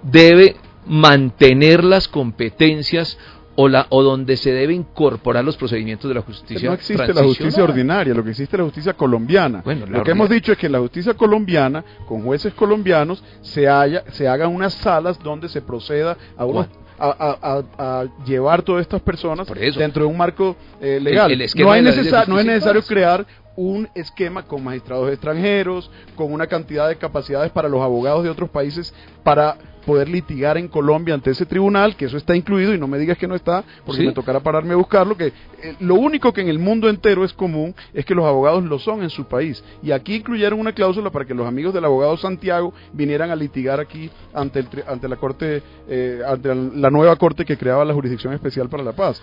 [0.03, 0.57] debe
[0.91, 3.17] mantener las competencias
[3.57, 7.23] o la o donde se debe incorporar los procedimientos de la justicia no existe la
[7.23, 9.63] justicia ordinaria, lo que existe es la justicia colombiana.
[9.65, 13.23] Bueno, la lo que hemos dicho es que en la justicia colombiana, con jueces colombianos,
[13.43, 16.67] se, haya, se hagan unas salas donde se proceda a, unos-
[16.99, 17.39] a, a-
[17.79, 19.47] a- a llevar todas estas personas
[19.79, 21.27] dentro de un marco eh, legal.
[21.31, 23.27] El- el esquema no, hay de la ley de necesa- no es necesario crear
[23.57, 28.49] un esquema con magistrados extranjeros, con una cantidad de capacidades para los abogados de otros
[28.49, 32.87] países para poder litigar en Colombia ante ese tribunal, que eso está incluido y no
[32.87, 34.07] me digas que no está, porque Sí.
[34.07, 35.27] me tocará pararme a buscarlo, que
[35.63, 38.79] eh, lo único que en el mundo entero es común es que los abogados lo
[38.79, 39.63] son en su país.
[39.83, 43.81] Y aquí incluyeron una cláusula para que los amigos del abogado Santiago vinieran a litigar
[43.81, 48.33] aquí ante, el, ante la corte, eh, ante la nueva corte que creaba la Jurisdicción
[48.33, 49.23] Especial para la Paz.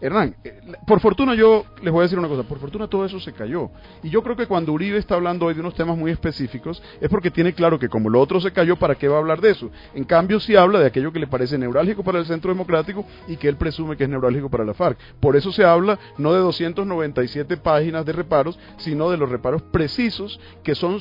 [0.00, 3.18] Hernán, eh, por fortuna yo les voy a decir una cosa, por fortuna todo eso
[3.20, 3.70] se cayó.
[4.02, 7.08] Y yo creo que cuando Uribe está hablando hoy de unos temas muy específicos es
[7.08, 9.50] porque tiene claro que como lo otro se cayó, ¿para qué va a hablar de
[9.50, 9.70] eso?
[9.94, 13.36] En cambio, sí habla de aquello que le parece neurálgico para el Centro Democrático y
[13.36, 14.98] que él presume que es neurálgico para la FARC.
[15.20, 20.40] Por eso se habla no de 297 páginas de reparos, sino de los reparos precisos
[20.62, 20.98] que son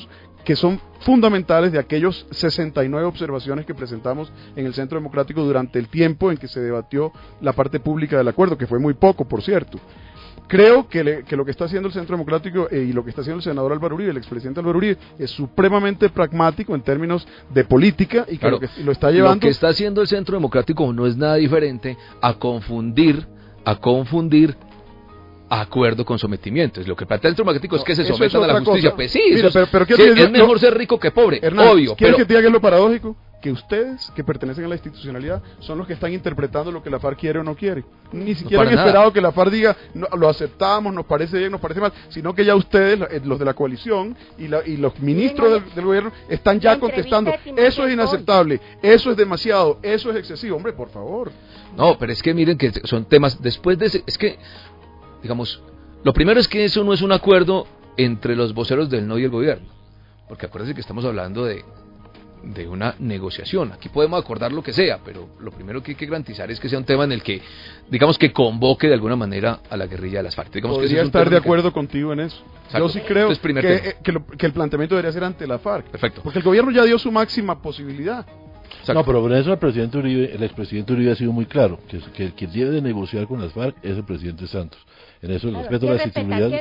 [0.47, 5.89] que son fundamentales de aquellos 69 observaciones que presentamos en el Centro Democrático durante el
[5.89, 7.11] tiempo en que se debatió
[7.41, 9.77] la parte pública del acuerdo, que fue muy poco, por cierto.
[10.47, 13.09] Creo que, le- que lo que está haciendo el Centro Democrático eh, y lo que
[13.09, 17.27] está haciendo el senador Álvaro Uribe, el expresidente Álvaro Uribe, es supremamente pragmático en términos
[17.53, 20.07] de política y que, Claro, lo, que lo está llevando Lo que está haciendo el
[20.07, 23.27] Centro Democrático no es nada diferente a confundir,
[23.65, 24.55] a confundir
[25.49, 26.81] acuerdo con sometimiento.
[26.81, 28.89] Es lo que plantea el Centro Democrático es que se es sometan a la justicia.
[28.91, 28.95] cosa.
[28.95, 30.57] Pues sí, Mira, es- pero- pero ¿qué es mejor No.
[30.59, 31.95] ser rico que pobre, Hernán, obvio.
[31.95, 33.15] ¿quieres Pero, que te diga lo paradójico?
[33.41, 36.99] Que ustedes, que pertenecen a la institucionalidad, son los que están interpretando lo que la
[36.99, 37.85] FARC quiere o no quiere.
[38.11, 38.87] Ni siquiera para han nada.
[38.87, 42.33] esperado que la FARC diga, "No, lo aceptamos, nos parece bien, nos parece mal, sino
[42.33, 45.85] que ya ustedes, eh, los de la coalición y, la- y los ministros del, del
[45.85, 50.55] gobierno, están ya contestando, eso es inaceptable, eso es demasiado, eso es excesivo.
[50.57, 51.31] Hombre, por favor.
[51.75, 54.39] No, pero es que miren que son temas, después de ese, es que,
[55.21, 55.61] digamos,
[56.03, 59.25] lo primero es que eso no es un acuerdo entre los voceros del no y
[59.25, 59.67] el gobierno,
[60.27, 61.63] porque acuérdense que estamos hablando de,
[62.43, 66.05] de una negociación, aquí podemos acordar lo que sea, pero lo primero que hay que
[66.05, 67.41] garantizar es que sea un tema en el que,
[67.89, 70.53] digamos que convoque de alguna manera a la guerrilla de las FARC.
[70.53, 72.37] Digamos que Podría es estar de que- acuerdo contigo en eso.
[72.73, 75.85] Yo sí creo Entonces, que, eh, lo- que el planteamiento debería ser ante la FARC.
[75.87, 76.21] Perfecto.
[76.23, 78.25] Porque el gobierno ya dio su máxima posibilidad.
[78.79, 78.93] Exacto.
[78.93, 81.99] No, pero por eso el presidente Uribe, el expresidente Uribe ha sido muy claro, que,
[82.13, 84.79] que el que debe de negociar con las FARC es el presidente Santos.
[85.19, 86.59] En eso el Claro, respeto a la institucionalidad.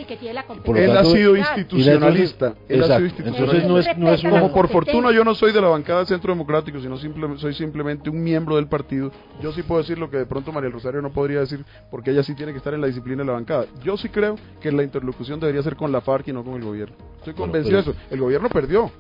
[0.77, 2.55] Él ha sido institucionalista.
[2.69, 3.23] Él ha sido institucionalista.
[3.29, 6.07] Entonces no es, no es Como por fortuna yo no soy de la bancada del
[6.09, 9.11] Centro Democrático, sino simple- soy simplemente un miembro del partido.
[9.43, 12.23] Yo sí puedo decir lo que de pronto María Rosario no podría decir, porque ella
[12.23, 13.67] sí tiene que estar en la disciplina de la bancada.
[13.85, 16.65] Yo sí creo que la interlocución debería ser con la FARC y no con el
[16.65, 16.97] gobierno.
[17.19, 18.15] Estoy Bueno, convencido pero- de eso.
[18.15, 18.91] El gobierno perdió.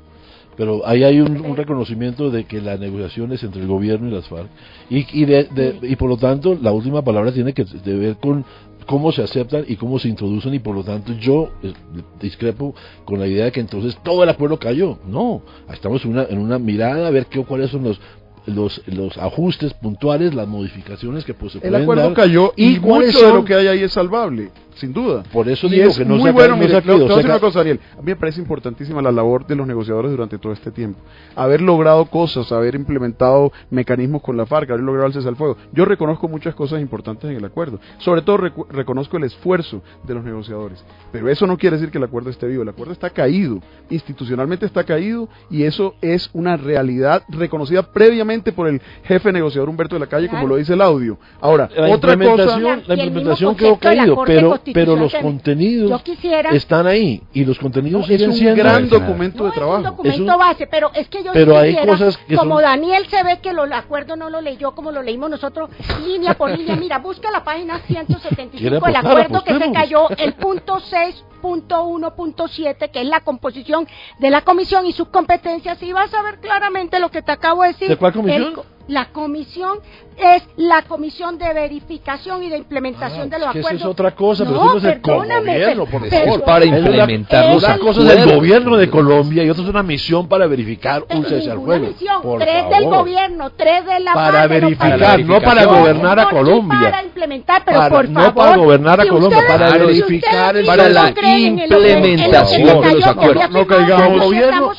[0.56, 4.12] Pero ahí hay un, un reconocimiento de que la negociación es entre el gobierno y
[4.12, 4.48] las FARC.
[4.88, 8.16] Y, y, de- de- y por lo tanto, la última palabra tiene que de ver
[8.16, 8.42] con
[8.86, 10.54] cómo se aceptan y cómo se introducen.
[10.54, 11.72] Y por lo tanto, yo eh,
[12.20, 14.98] discrepo con la idea de que entonces todo el acuerdo cayó.
[15.06, 18.00] No, estamos en una, en una mirada a ver qué, cuáles son los.
[18.46, 22.12] Los, los ajustes puntuales, las modificaciones que pues, se El pueden acuerdo dar.
[22.12, 25.22] cayó y, mucho de lo que hay ahí es salvable, sin duda.
[25.32, 27.16] Por eso y digo es que no muy se bueno, mire, le- le voy a
[27.16, 27.80] decir una cosa, Ariel.
[27.94, 31.00] A mí me parece importantísima la labor de los negociadores durante todo este tiempo.
[31.34, 35.56] Haber logrado cosas, haber implementado mecanismos con la FARC, haber logrado el cese al fuego.
[35.72, 37.80] Yo reconozco muchas cosas importantes en el acuerdo.
[37.98, 38.36] Sobre todo
[38.70, 40.84] reconozco el esfuerzo de los negociadores.
[41.12, 42.62] Pero eso no quiere decir que el acuerdo esté vivo.
[42.62, 43.60] El acuerdo está caído.
[43.90, 49.96] Institucionalmente está caído y eso es una realidad reconocida previamente por el jefe negociador Humberto
[49.96, 51.18] de la Calle, como lo dice el audio.
[51.40, 52.58] Ahora, la otra cosa...
[52.86, 54.14] la implementación quedó caído,
[54.50, 58.22] Corte pero, pero los que- contenidos Yo quisiera- están ahí y los contenidos No, es
[58.22, 59.82] un gran No, documento No de es un trabajo.
[59.82, 63.06] documento Es un- base, pero es que yo Pero hay cosas que como son- Daniel
[63.08, 65.70] se ve que los acuerdos no lo leyó como lo leímos nosotros,
[66.06, 70.32] línea por línea, mira, busca la página Quiere 175 del acuerdo que se cayó, el
[70.34, 73.86] punto 6.1.7, que es la composición
[74.18, 77.62] de la comisión y sus competencias, y vas a ver claramente lo que te acabo
[77.62, 77.88] de decir.
[77.88, 78.42] ¿De cuál comisión?
[78.42, 79.78] El co- la comisión
[80.16, 83.80] es la comisión de verificación y de implementación Ah, de los es que esa acuerdos.
[83.82, 86.38] es otra cosa, pero no, eso no es el gobierno, por favor.
[86.38, 89.68] Es para implementar los es Una cosa es del gobierno de Colombia y otra es
[89.68, 91.86] una misión para verificar un Ninguna cese al fuego.
[91.88, 92.74] misión, Por tres favor.
[92.76, 96.78] del gobierno, tres de la Para verificar, no para No, gobernar a no, Colombia.
[96.80, 98.34] para implementar, pero Para- por no favor.
[98.34, 102.80] para gobernar a si Colombia, ustedes- para si verificar el- mismos para la no implementación
[102.80, 103.50] de los acuerdos.
[103.50, 104.16] No caigamos.
[104.18, 104.72] no Gobierno-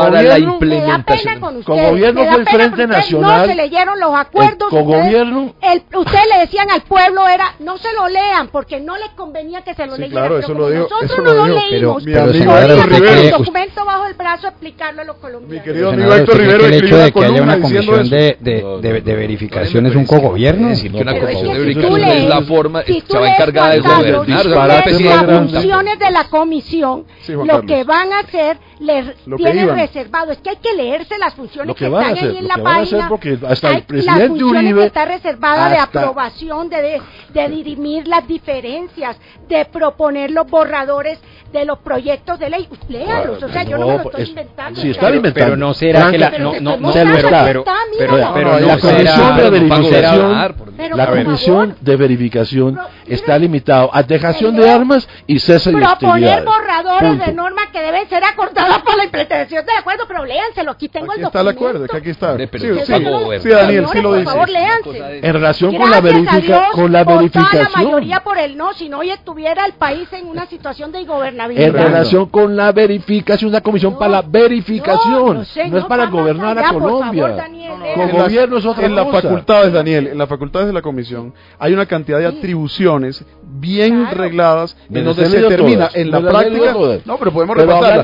[0.00, 1.62] Para la implementación.
[1.62, 3.49] Con gobierno fue el Frente Nacional.
[3.50, 4.68] Se leyeron los acuerdos.
[4.70, 8.80] con ustedes- gobierno- el- ustedes le decían al pueblo era no se lo lean porque
[8.80, 10.22] no les convenía que se lo Sí, leyeran.
[10.28, 11.70] claro, pero eso lo dijo- nosotros eso no lo lo dijo.
[11.70, 12.04] leímos.
[12.04, 13.20] Mi pero amigo señora, Héctor Podíamos Rivero.
[13.22, 15.50] el documento bajo el brazo explicarlo a los colombianos.
[15.50, 18.10] Mi querido amigo Héctor ¿usted cree Rivero que el hecho de que haya una comisión
[18.10, 20.68] de, de, de- de verificación es un no, no, cogobierno?
[20.70, 23.00] Es decir, que una Pero comisión que de si tú verificación es la forma, si
[23.02, 24.42] tú se va a lees, encargar de gobernar,
[24.96, 27.04] si las funciones de la comisión,
[27.44, 29.06] lo que van a hacer, les
[29.64, 29.76] iban.
[29.76, 30.32] reservado.
[30.32, 32.54] Es que hay que leerse las funciones que que, están hacer, ahí en lo la
[32.54, 33.08] que van a hacer página.
[33.08, 36.82] porque hasta el Hay presidente las funciones Uribe- que está reservada de hasta- aprobación, de,
[36.82, 37.02] de,
[37.34, 39.16] de dirimir las diferencias,
[39.48, 41.18] de proponer los borradores
[41.52, 42.68] de los proyectos de ley.
[42.88, 44.80] Léalos, o sea, yo no me lo estoy es- inventando.
[44.80, 45.44] sí, está inventando.
[45.46, 47.44] Pero no será que la, no, se no, no, pero, está.
[47.44, 47.64] pero,
[47.98, 48.30] pero, mira.
[48.32, 50.32] pero No, no, no la será- comisión de no, verificación,
[50.96, 51.80] la comisión favor.
[51.80, 57.32] de verificación está mire, limitado a dejación de armas y cese de proponer borradores de
[57.32, 58.22] normas que deben ser
[58.70, 61.68] acordadas para la implementación del acuerdo, pero léanselo, aquí tengo Aquí el está el documento.
[61.78, 62.36] acuerdo, que aquí está.
[63.40, 64.30] Sí, Daniel, sí lo por dice.
[64.30, 65.18] favor, léanse.
[65.26, 67.68] En relación con la, verifica, Dios, con la verificación.
[67.76, 71.04] mayoría por el no, si no hoy estuviera el país en una situación de En
[71.04, 71.72] ingobernabilidad.
[71.72, 76.06] relación con la verificación, una comisión No, para la verificación, no, sé, no es para
[76.06, 77.22] gobernar allá, a por Colombia.
[77.22, 77.82] favor, Daniel, Con.
[77.86, 79.22] En las- gobierno es otra en las cosa.
[79.22, 84.16] facultades, Daniel, en las facultades de la comisión hay una cantidad de atribuciones bien Claro.
[84.22, 86.74] regladas en las donde se termina todas, en la las práctica.
[87.04, 88.02] No, pero podemos repasarla.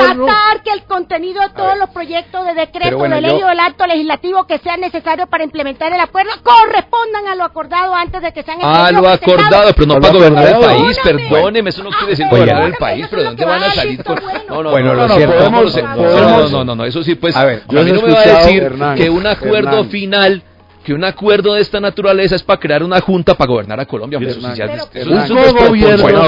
[0.00, 3.22] Que el gobierno Constatar que el contenido de todos los proyectos de decreto, bueno, de
[3.22, 7.34] ley yo- o del acto legislativo que sean necesarios para implementar el acuerdo correspondan a
[7.34, 10.60] lo acordado antes de que sean Ah, efectivos lo acordado, pero no para gobernar el
[10.60, 13.70] país, perdóneme, eso no quiere decir Ah, gobernar el país, pero ¿de dónde van a
[13.70, 14.00] salir?
[14.48, 17.14] No, no, Bueno, no, lo no, cierto- podemos- podemos- no, no, no, no, eso sí,
[17.14, 19.68] pues, A ver, a mí yo no me va a decir Hernán, que un acuerdo
[19.70, 19.90] Hernán.
[19.90, 20.42] final
[20.84, 24.16] que un acuerdo de esta naturaleza es para crear una junta para gobernar a Colombia.
[24.18, 26.22] hombre, eso es- es Un cogobierno- Bueno,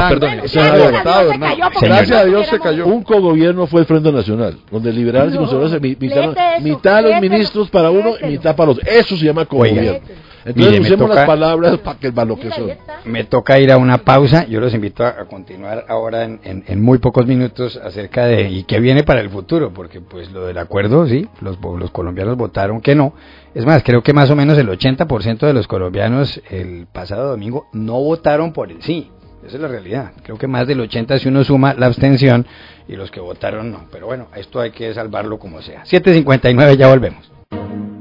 [1.80, 2.86] gracias a Dios se cayó.
[2.86, 7.02] Un cogobierno fue el Frente Nacional, donde liberales y conservadores se mi- mitad, mitad a
[7.02, 8.92] los ministros para uno y mitad para los otros.
[8.94, 10.00] Eso se llama cogobierno.
[10.44, 12.68] Entonces Mire, las toca- palabras para que para lo que son.
[13.04, 14.44] Me toca ir a una pausa.
[14.48, 18.50] Yo los invito a, a continuar ahora en, en- en muy pocos minutos acerca de
[18.50, 22.36] y qué viene para el futuro, porque pues lo del acuerdo, sí, los, los colombianos
[22.36, 23.14] votaron que no.
[23.54, 27.66] Es más, creo que más o menos el 80% de los colombianos el pasado domingo
[27.74, 29.10] no votaron por el sí.
[29.44, 30.12] Esa es la realidad.
[30.22, 32.46] Creo que más del 80 si uno suma la abstención
[32.88, 33.86] y los que votaron no.
[33.92, 35.82] Pero bueno, esto hay que salvarlo como sea.
[35.84, 37.30] 7.59, ya volvemos.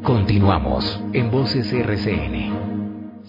[0.04, 2.72] Continuamos en Voces RCN.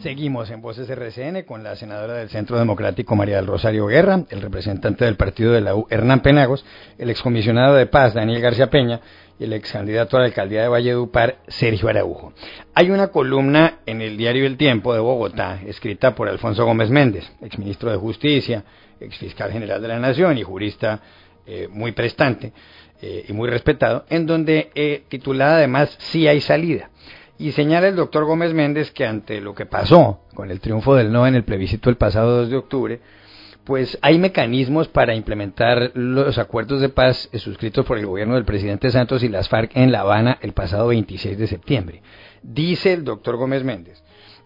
[0.03, 4.43] Seguimos en Voces RCN con la senadora del Centro Democrático María del Rosario Guerra, el
[4.43, 6.65] representante del partido de la U Hernán Penagos,
[6.99, 9.01] el excomisionado de paz Daniel García Peña
[9.39, 12.33] el ex candidato a la alcaldía de Valledupar Sergio Araujo.
[12.75, 17.31] Hay una columna en el diario El Tiempo de Bogotá, escrita por Alfonso Gómez Méndez,
[17.41, 18.65] exministro de Justicia,
[19.01, 21.01] exfiscal general de la Nación y jurista
[21.47, 22.53] eh, muy prestante
[23.01, 26.91] eh, y muy respetado, en donde eh, titulada además Sí hay salida.
[27.39, 31.11] Y señala el doctor Gómez Méndez que ante lo que pasó con el triunfo del
[31.11, 33.01] no en el plebiscito el pasado 2 de octubre,
[33.65, 38.91] pues hay mecanismos para implementar los acuerdos de paz suscritos por el gobierno del presidente
[38.91, 42.03] Santos y las FARC en La Habana el pasado 26 de septiembre.
[42.43, 44.03] Dice el doctor Gómez Méndez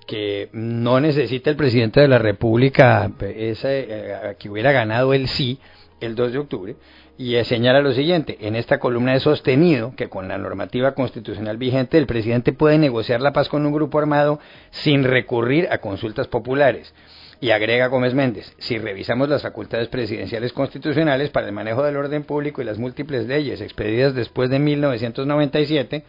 [0.07, 5.59] que no necesita el presidente de la República ese, eh, que hubiera ganado el sí
[6.01, 6.77] el 2 de octubre,
[7.19, 11.97] y señala lo siguiente, en esta columna he sostenido que con la normativa constitucional vigente
[11.97, 14.39] el presidente puede negociar la paz con un grupo armado
[14.71, 16.95] sin recurrir a consultas populares.
[17.41, 22.25] Y agrega Gómez Méndez, si revisamos las facultades presidenciales constitucionales para el manejo del orden
[22.25, 26.05] público y las múltiples leyes expedidas después de 1997,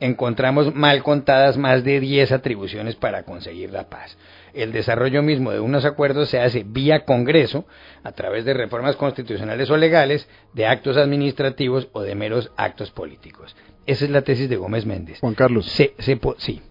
[0.00, 4.16] encontramos mal contadas más de 10 atribuciones para conseguir la paz
[4.56, 7.66] el desarrollo mismo de unos acuerdos se hace vía Congreso,
[8.02, 13.54] a través de reformas constitucionales o legales, de actos administrativos o de meros actos políticos.
[13.84, 15.20] Esa es la tesis de Gómez Méndez.
[15.20, 15.66] Juan Carlos.
[15.66, 15.94] Se,
[16.38, 16.62] sí.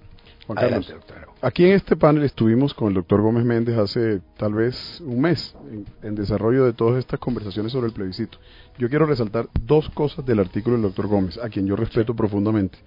[0.47, 0.93] Juan Carlos.
[1.41, 5.55] Aquí en este panel estuvimos con el doctor Gómez Méndez hace tal vez un mes
[5.71, 8.37] en, en, desarrollo de todas estas conversaciones sobre el plebiscito.
[8.77, 12.77] Yo quiero resaltar dos cosas del artículo del doctor Gómez, a quien yo respeto profundamente.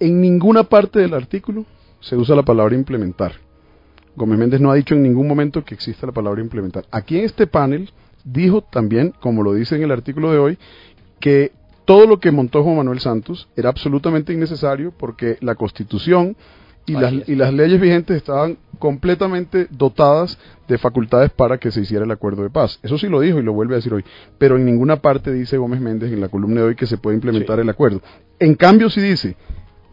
[0.00, 1.66] En ninguna parte del artículo
[2.00, 3.32] se usa la palabra implementar.
[4.16, 6.84] Gómez Méndez no ha dicho en ningún momento que exista la palabra implementar.
[6.90, 7.90] Aquí en este panel
[8.24, 10.58] dijo también, como lo dice en el artículo de hoy,
[11.20, 11.52] que
[11.84, 16.36] todo lo que montó Juan Manuel Santos era absolutamente innecesario porque la Constitución
[16.88, 22.04] y las, y las, leyes vigentes estaban completamente dotadas de facultades para que se hiciera
[22.04, 22.78] el acuerdo de paz.
[22.82, 24.04] Eso sí lo dijo y lo vuelve a decir hoy.
[24.38, 27.16] Pero en ninguna parte dice Gómez Méndez en la columna de hoy que se puede
[27.16, 27.62] implementar sí.
[27.62, 28.00] el acuerdo.
[28.38, 29.36] En cambio sí dice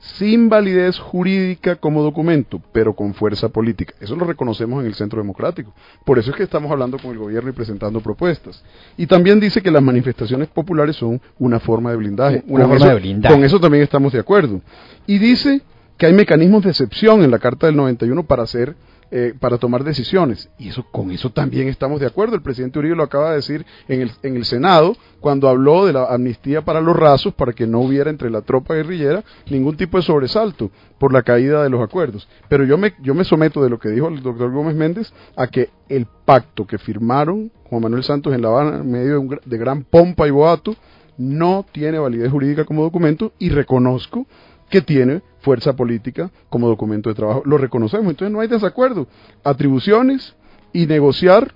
[0.05, 3.93] sin validez jurídica como documento, pero con fuerza política.
[3.99, 5.73] Eso lo reconocemos en el Centro Democrático.
[6.05, 8.63] Por eso es que estamos hablando con el gobierno y presentando propuestas.
[8.97, 12.43] Y también dice que las manifestaciones populares son una forma de blindaje.
[12.47, 13.33] Una forma eso, de blindaje.
[13.33, 14.61] Con eso también estamos de acuerdo.
[15.07, 15.61] Y dice
[15.97, 18.75] que hay mecanismos de excepción en la Carta del 91 para hacer
[19.11, 20.49] eh, para tomar decisiones.
[20.57, 22.35] Y eso con eso también estamos de acuerdo.
[22.35, 25.93] El presidente Uribe lo acaba de decir en el, en el Senado cuando habló de
[25.93, 29.97] la amnistía para los rasos para que no hubiera entre la tropa guerrillera ningún tipo
[29.97, 32.27] de sobresalto por la caída de los acuerdos.
[32.49, 35.47] Pero yo me, yo me someto de lo que dijo el doctor Gómez Méndez a
[35.47, 39.39] que el pacto que firmaron Juan Manuel Santos en La Habana en medio de, un,
[39.45, 40.75] de gran pompa y boato
[41.17, 44.25] no tiene validez jurídica como documento y reconozco
[44.69, 47.43] que tiene fuerza política como documento de trabajo.
[47.45, 49.07] Lo reconocemos, entonces no hay desacuerdo.
[49.43, 50.35] Atribuciones
[50.73, 51.53] y negociar,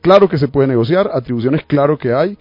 [0.00, 2.38] claro que se puede negociar, atribuciones, claro que hay,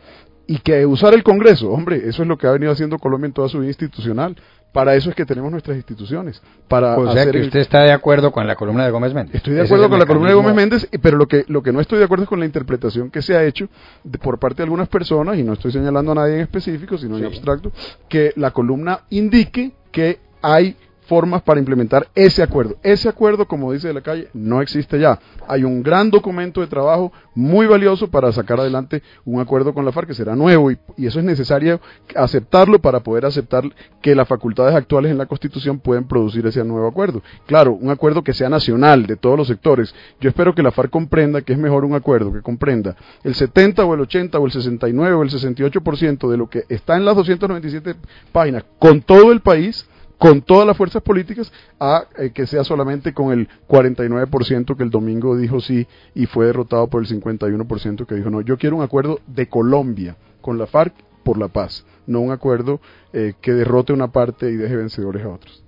[0.48, 3.34] y que usar el Congreso, hombre, eso es lo que ha venido haciendo Colombia en
[3.34, 4.36] toda su vida institucional.
[4.72, 6.42] Para eso es que tenemos nuestras instituciones.
[6.68, 7.46] Para o sea hacer que el...
[7.46, 9.36] usted está de acuerdo con la columna de Gómez Méndez.
[9.36, 11.72] Estoy de acuerdo es con la columna de Gómez Méndez, pero lo que, lo que
[11.72, 13.68] no estoy de acuerdo es con la interpretación que se ha hecho
[14.04, 17.16] de, por parte de algunas personas, y no estoy señalando a nadie en específico, sino
[17.16, 17.22] sí.
[17.22, 17.72] en abstracto,
[18.08, 20.76] que la columna indique que hay
[21.10, 22.78] formas para implementar ese acuerdo.
[22.84, 25.20] Ese acuerdo, como dice de la calle, no existe ya.
[25.48, 29.92] Hay un gran documento de trabajo muy valioso para sacar adelante un acuerdo con la
[29.92, 31.82] FARC que será nuevo y, y, eso es necesario
[32.16, 33.64] aceptarlo para poder aceptar
[34.02, 37.24] que las facultades actuales en la Constitución pueden producir ese nuevo acuerdo.
[37.48, 39.94] Claro, un acuerdo que sea nacional de todos los sectores.
[40.22, 43.84] Yo espero que la FARC comprenda que es mejor un acuerdo que comprenda el 70
[43.84, 47.16] o el 80 o el 69 o el 68% de lo que está en las
[47.16, 47.96] 297
[48.32, 49.89] páginas con todo el país
[50.20, 54.90] con todas las fuerzas políticas a eh, que sea solamente con el 49% que el
[54.92, 58.42] domingo dijo sí y fue derrotado por el 51% que dijo no.
[58.42, 60.94] Yo quiero un acuerdo de Colombia con la FARC
[61.24, 62.82] por la paz, no un acuerdo
[63.14, 65.64] eh, que derrote una parte y deje vencedores a otros.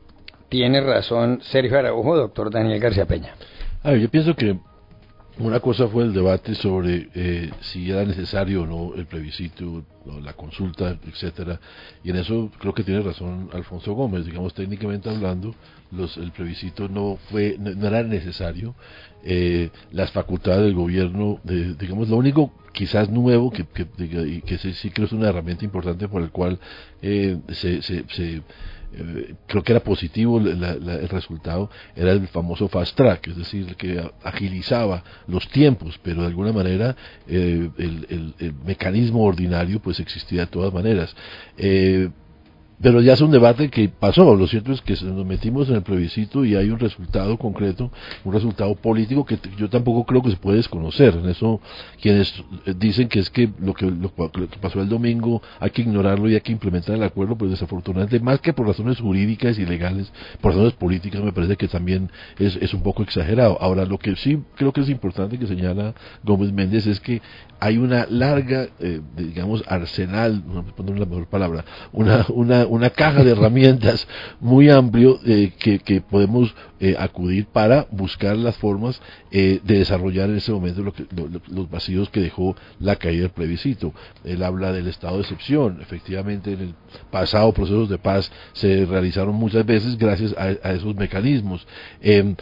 [0.49, 3.35] Tiene razón Sergio Araujo, doctor Daniel García Peña.
[3.83, 4.59] A ver, yo pienso que
[5.41, 10.19] una cosa fue el debate sobre eh, si era necesario o no el plebiscito, o
[10.19, 11.59] la consulta, etcétera,
[12.03, 14.25] y en eso creo que tiene razón Alfonso Gómez.
[14.25, 15.55] Digamos, técnicamente hablando,
[15.91, 18.75] los, el plebiscito no fue, no, era necesario.
[19.23, 24.57] Eh, las facultades del gobierno, de, digamos, lo único quizás nuevo que, que, que, que
[24.57, 26.59] sí, sí creo es una herramienta importante por el cual
[27.01, 28.41] eh, se, se, se
[28.93, 34.03] eh, creo que era positivo el resultado, era el famoso fast track, es decir, que
[34.23, 36.95] agilizaba los tiempos, pero de alguna manera
[37.27, 41.15] eh, el, mecanismo ordinario pues existía de todas maneras.
[41.57, 42.09] Eh,
[42.81, 44.35] pero ya es un debate que pasó.
[44.35, 47.91] Lo cierto es que nos metimos en el plebiscito y hay un resultado concreto,
[48.23, 51.15] un resultado político que yo tampoco creo que se puede desconocer.
[51.15, 51.61] En eso,
[52.01, 52.33] quienes
[52.77, 56.35] dicen que es que lo que, lo, que pasó el domingo hay que ignorarlo y
[56.35, 60.11] hay que implementar el acuerdo, pues desafortunadamente, más que por razones jurídicas y legales,
[60.41, 62.09] por razones políticas, me parece que también
[62.39, 63.57] es, es un poco exagerado.
[63.61, 67.21] Ahora, lo que sí creo que es importante que señala Gómez Méndez es que
[67.63, 72.89] hay una larga, eh, digamos, arsenal, no me poner la mejor palabra, una, una, una
[72.89, 74.07] caja de herramientas
[74.39, 79.01] muy amplio eh, que, que, podemos eh, acudir para buscar las formas
[79.31, 81.05] de desarrollar en ese momento lo que,
[81.47, 83.93] los vacíos que dejó la caída del plebiscito.
[84.25, 85.79] Él habla del estado de excepción.
[85.81, 86.73] Efectivamente, en el
[87.09, 91.65] pasado procesos de paz se realizaron muchas veces gracias a, a esos mecanismos.
[92.01, 92.35] Em,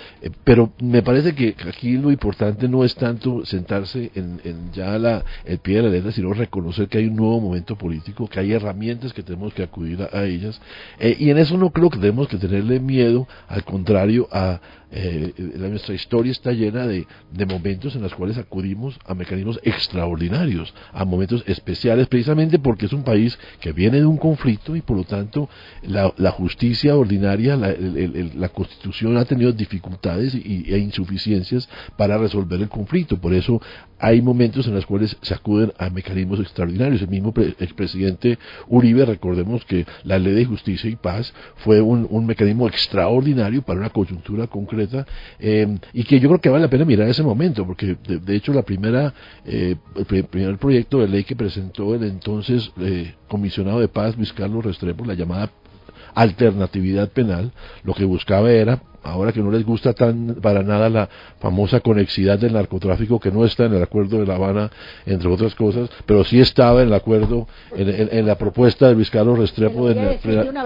[0.43, 5.23] pero me parece que aquí lo importante no es tanto sentarse en, en ya la
[5.45, 8.53] el pie de la letra, sino reconocer que hay un nuevo momento político, que hay
[8.53, 10.59] herramientas que tenemos que acudir a, ellas.
[10.99, 14.59] Eh, y en eso no creo que tenemos que tenerle miedo, al contrario, a,
[14.91, 17.05] eh, nuestra historia está llena de,
[17.47, 23.03] momentos en los cuales acudimos a mecanismos extraordinarios, a momentos especiales, precisamente porque es un
[23.03, 25.49] país que viene de un conflicto y por lo tanto
[25.83, 33.19] la, justicia ordinaria, la, constitución ha tenido dificultades y, e insuficiencias para resolver el conflicto.
[33.19, 33.61] Por eso
[33.99, 37.01] hay momentos en los cuales se acuden a mecanismos extraordinarios.
[37.01, 42.25] El mismo expresidente Uribe, recordemos que la ley de justicia y paz fue un, un
[42.25, 44.78] mecanismo extraordinario para una coyuntura concreta
[45.39, 48.53] eh, y que yo creo que vale la pena mirar ese momento, porque de, hecho
[48.53, 49.13] la primera,
[49.45, 49.75] eh,
[50.09, 54.65] el primer proyecto de ley que presentó el entonces eh, comisionado de paz Luis Carlos
[54.65, 55.51] Restrepo, la llamada
[56.15, 57.51] alternatividad penal,
[57.83, 61.09] lo que buscaba era ahora que no les gusta tan para nada la
[61.39, 64.69] famosa conexidad del narcotráfico que no está en el acuerdo de La Habana,
[65.05, 69.39] entre otras cosas, pero sí estaba en el acuerdo, en, la propuesta de Luis Carlos
[69.39, 70.19] Restrepo de,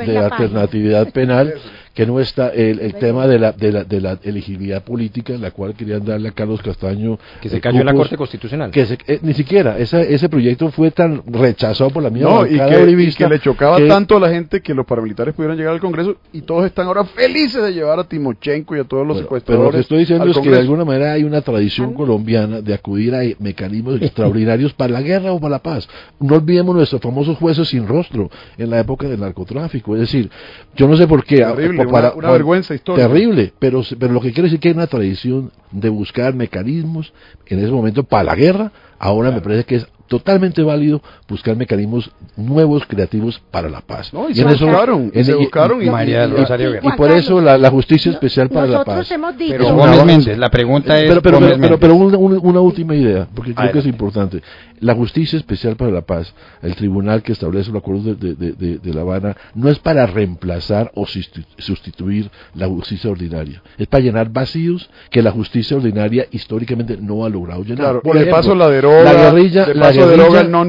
[0.08, 1.54] de, alternatividad penal,
[1.94, 5.52] que no está el, tema de la, de, la, de la elegibilidad política, en la
[5.52, 7.20] cual querían darle a Carlos Castaño.
[7.40, 8.72] Que se cayó en la Corte Constitucional.
[8.72, 13.14] Que eh, ni siquiera, ese proyecto fue tan rechazado por la misma no, y que,
[13.16, 16.42] que, le chocaba tanto a la gente que los paramilitares pudieran llegar al Congreso y
[16.42, 19.46] todos están ahora felices de llevar a Timochenko y a todos los secuestradores.
[19.46, 22.74] Pero lo que estoy diciendo es que de alguna manera hay una tradición colombiana de
[22.74, 25.88] acudir a mecanismos extraordinarios para la guerra o para la paz.
[26.20, 29.94] No olvidemos nuestros famosos jueces sin rostro en la época del narcotráfico.
[29.96, 30.32] Es decir,
[30.76, 31.44] yo no sé por qué
[31.88, 33.08] una, vergüenza histórica.
[33.08, 37.14] Terrible, pero, pero lo que quiero decir es que hay una tradición de buscar mecanismos
[37.48, 42.12] en ese momento para la guerra, ahora me parece que es totalmente válido buscar mecanismos
[42.38, 44.12] nuevos, creativos para la paz.
[44.30, 48.84] y, se buscaron, y, se buscaron y, y, por eso la, justicia especial para la
[48.84, 49.10] paz.
[49.10, 51.10] Hemos dicho, pero Gómez Méndez, la pregunta es...
[51.10, 54.44] Pero, pero, una, última idea, porque creo que es importante.
[54.82, 58.94] La justicia especial para la paz, el tribunal que establece los acuerdos de, de, de,
[58.94, 64.90] La Habana, no es para reemplazar o sustituir la justicia ordinaria, es para llenar vacíos
[65.10, 67.78] que la justicia ordinaria históricamente no ha logrado llenar.
[67.78, 70.03] Claro, por ejemplo, la deroga, la guerrilla, la guerrilla,
[70.48, 70.68] non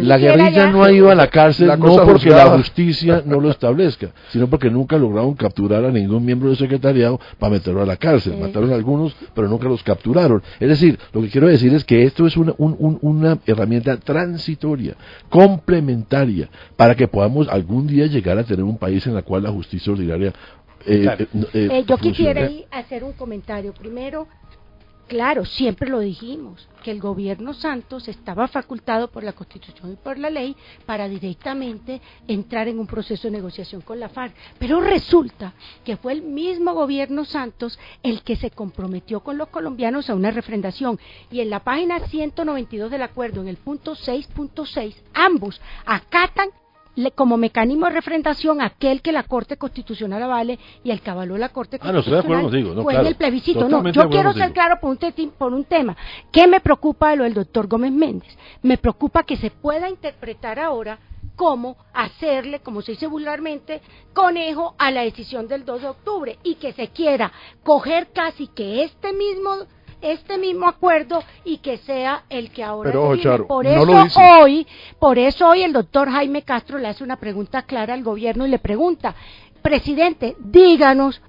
[0.00, 4.10] la guerrilla no ha ido a la cárcel no porque la justicia no lo establezca,
[4.30, 8.36] sino porque nunca lograron capturar a ningún miembro del secretariado para meterlo a la cárcel.
[8.38, 10.42] Mataron a algunos, pero nunca los capturaron.
[10.60, 14.94] Es decir, lo que quiero decir es que esto es una, una herramienta transitoria,
[15.28, 19.50] complementaria, para que podamos algún día llegar a tener un país en el cual la
[19.50, 20.32] justicia ordinaria
[20.86, 23.72] eh, eh, eh, yo quisiera hacer un comentario.
[23.72, 24.26] Primero,
[25.12, 30.16] Claro, siempre lo dijimos, que el gobierno Santos estaba facultado por la Constitución y por
[30.16, 30.56] la ley
[30.86, 34.34] para directamente entrar en un proceso de negociación con la FARC.
[34.58, 35.52] Pero resulta
[35.84, 40.30] que fue el mismo gobierno Santos el que se comprometió con los colombianos a una
[40.30, 40.98] refrendación.
[41.30, 46.48] Y en la página 192 del acuerdo, en el punto 6.6, ambos acatan
[47.14, 51.48] como mecanismo de refrendación aquel que la Corte Constitucional avale y el que avaló la
[51.48, 53.68] Corte Constitucional ah, fue en el plebiscito.
[53.68, 55.96] No, yo quiero ser claro por un, por un tema.
[56.30, 58.36] ¿Qué me preocupa de lo del doctor Gómez Méndez?
[58.62, 60.98] Me preocupa que se pueda interpretar ahora
[61.36, 63.80] como hacerle, como se dice vulgarmente,
[64.12, 67.32] conejo a la decisión del 2 de octubre y que se quiera
[67.62, 69.66] coger casi que este mismo
[70.02, 74.66] este mismo acuerdo y que sea el que ahora Pero, por eso hoy
[74.98, 78.50] por eso hoy el doctor Jaime Castro le hace una pregunta clara al gobierno y
[78.50, 79.14] le pregunta
[79.62, 81.22] presidente díganos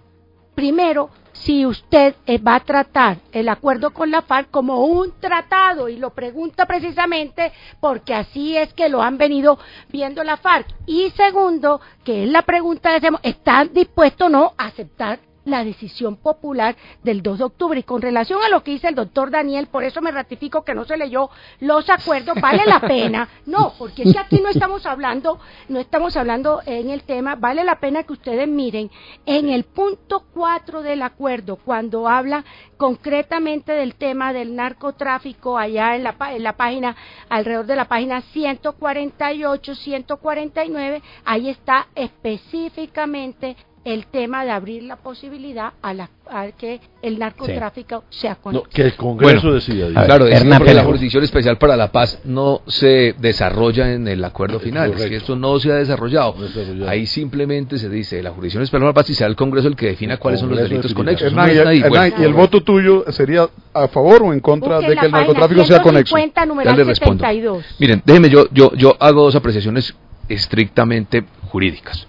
[0.56, 5.90] primero si usted eh, va a tratar el acuerdo con la FARC como un tratado
[5.90, 9.60] y lo pregunta precisamente porque así es que lo han venido
[9.90, 10.68] viendo la FARC.
[10.86, 15.64] Y segundo que es la pregunta que hacemos está dispuesto o no a aceptar la
[15.64, 17.80] decisión popular del 2 de octubre.
[17.80, 20.74] Y con relación a lo que dice el doctor Daniel, por eso me ratifico que
[20.74, 21.30] no se leyó
[21.60, 23.30] los acuerdos, vale la pena.
[23.46, 27.64] No, porque es que aquí no estamos hablando, no estamos hablando en el tema, vale
[27.64, 28.90] la pena que ustedes miren
[29.26, 32.46] en el punto 4 del acuerdo, cuando habla
[32.78, 36.96] concretamente del tema del narcotráfico, allá en la, en la página,
[37.30, 43.56] alrededor de la página 148, 149, ahí está específicamente
[43.86, 48.64] el tema de abrir la posibilidad a, la, a que el narcotráfico sea con No,
[48.64, 49.90] que el Congreso decida.
[49.90, 50.06] dice.
[50.06, 50.84] Claro, es porque la.
[50.84, 55.36] Jurisdicción Especial para la Paz no se desarrolla en el acuerdo final, es que esto
[55.36, 56.36] no se ha desarrollado.
[56.38, 56.90] No desarrollado.
[56.90, 59.76] Ahí simplemente se dice, la Jurisdicción Especial para la Paz y será el Congreso el
[59.76, 61.28] que defina cuáles son los Congreso delitos conexos.
[61.28, 61.54] Hernán, no.
[61.54, 65.06] Hernán, Bueno, ¿y el voto tuyo sería a favor o en contra Busquen de que
[65.08, 66.16] el narcotráfico sea conexo?
[66.16, 67.24] 150, ya le respondo.
[67.24, 67.66] 72.
[67.80, 69.96] Miren, déjeme, yo, yo, yo hago dos apreciaciones
[70.30, 72.08] estrictamente jurídicas.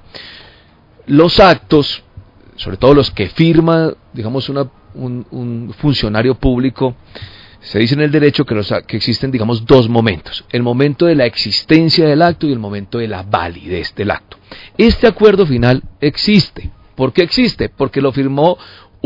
[1.07, 2.02] Los actos,
[2.57, 6.94] sobre todo los que firma, digamos, una- un, un funcionario público,
[7.61, 10.44] se dice en el derecho que, los, que existen, digamos, dos momentos.
[10.52, 14.36] El momento de la existencia del acto y el momento de la validez del acto.
[14.76, 16.70] Este acuerdo final existe.
[16.94, 17.70] ¿Por qué existe?
[17.70, 18.57] Porque lo firmó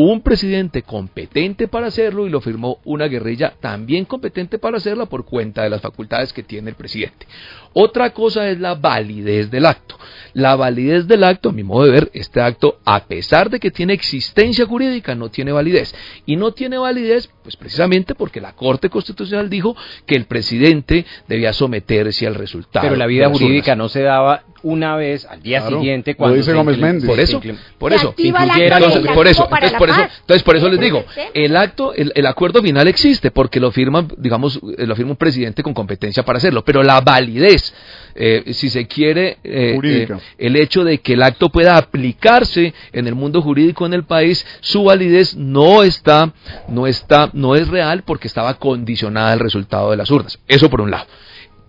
[0.01, 5.25] un presidente competente para hacerlo y lo firmó una guerrilla también competente para hacerla por
[5.25, 7.27] cuenta de las facultades que tiene el presidente.
[7.73, 9.99] Otra cosa es la validez del acto.
[10.35, 13.73] La validez del acto, a mi modo de ver, este acto, a pesar de que
[13.73, 15.93] tiene existencia jurídica, no tiene validez.
[16.27, 19.75] Y no tiene validez, pues precisamente porque la Corte Constitucional dijo
[20.05, 22.85] que el presidente debía someterse al resultado.
[22.85, 23.79] Pero la vida jurídica urnas.
[23.79, 27.09] no se daba una vez al día Claro, siguiente lo cuando dice se Gómez Méndez.
[27.09, 27.41] Por eso,
[27.79, 28.15] por eso.
[28.19, 32.27] Entonces, por eso, entonces por eso, entonces por eso les digo, el acto, el, el
[32.27, 36.63] acuerdo final existe porque lo firma, digamos, lo firma un presidente con competencia para hacerlo,
[36.65, 37.73] pero la validez,
[38.21, 40.09] eh, si se quiere, eh, eh,
[40.39, 44.45] el hecho de que el acto pueda aplicarse en el mundo jurídico en el país,
[44.61, 46.33] su validez no está,
[46.67, 50.41] no está, no es real porque estaba condicionada al resultado de las urnas.
[50.49, 51.07] Eso por un lado.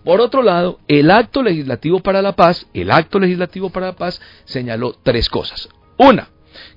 [0.04, 4.20] Por otro lado, el acto legislativo para la paz, el acto legislativo para la paz
[4.44, 5.68] señaló tres cosas.
[5.98, 6.30] Una,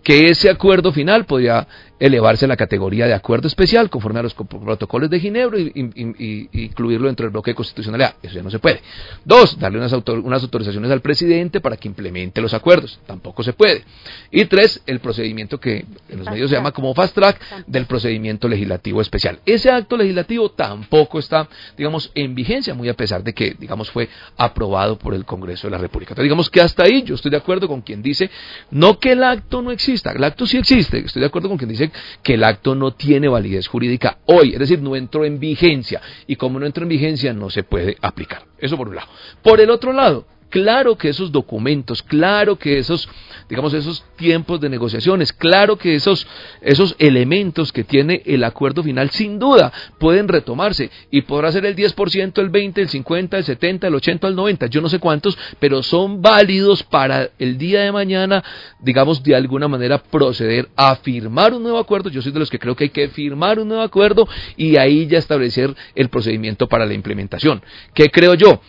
[0.03, 1.67] que ese acuerdo final podía
[1.99, 5.71] elevarse a la categoría de acuerdo especial conforme a los co- protocolos de Ginebra y,
[5.75, 8.15] y- y- y incluirlo dentro del bloque de constitucionalidad.
[8.21, 8.81] Eso ya no se puede.
[9.23, 12.99] Dos, darle unas, autor- unas autorizaciones al presidente para que implemente los acuerdos.
[13.05, 13.83] Tampoco se puede.
[14.31, 18.47] Y tres, el procedimiento que en los medios se llama como fast track del procedimiento
[18.47, 19.39] legislativo especial.
[19.45, 24.09] Ese acto legislativo tampoco está, digamos, en vigencia, muy a pesar de que, digamos, fue
[24.37, 26.11] aprobado por el Congreso de la República.
[26.11, 28.29] Entonces, digamos que hasta ahí yo estoy de acuerdo con quien dice,
[28.71, 31.69] no que el acto no exista, el acto sí existe, estoy de acuerdo con quien
[31.69, 31.82] dice
[32.21, 36.35] que el acto no tiene validez jurídica hoy, es decir, no entró en vigencia, y
[36.35, 38.43] como no entró en vigencia, no se puede aplicar.
[38.57, 39.07] Eso por un lado.
[39.41, 43.09] Por el otro lado, Claro que esos documentos, claro que esos,
[43.49, 46.27] digamos, esos tiempos de negociaciones, claro que esos,
[46.61, 51.75] esos elementos que tiene el acuerdo final, sin duda, pueden retomarse y podrá ser el
[51.75, 55.35] 10%, el 20%, el 50%, el 70%, el 80%, el 90%, yo no sé cuántos,
[55.59, 58.43] pero son válidos para el día de mañana,
[58.79, 62.11] digamos, de alguna manera proceder a firmar un nuevo acuerdo.
[62.11, 65.07] Yo soy de los que creo que hay que firmar un nuevo acuerdo y ahí
[65.07, 67.63] ya establecer el procedimiento para la implementación.
[67.95, 68.61] ¿Qué creo yo?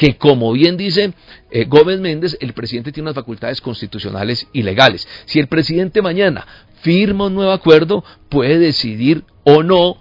[0.00, 1.12] Que como bien dice
[1.50, 5.06] eh, Gómez Méndez, el presidente tiene unas facultades constitucionales y legales.
[5.26, 6.46] Si el presidente mañana
[6.80, 9.98] firma un nuevo acuerdo, puede decidir o no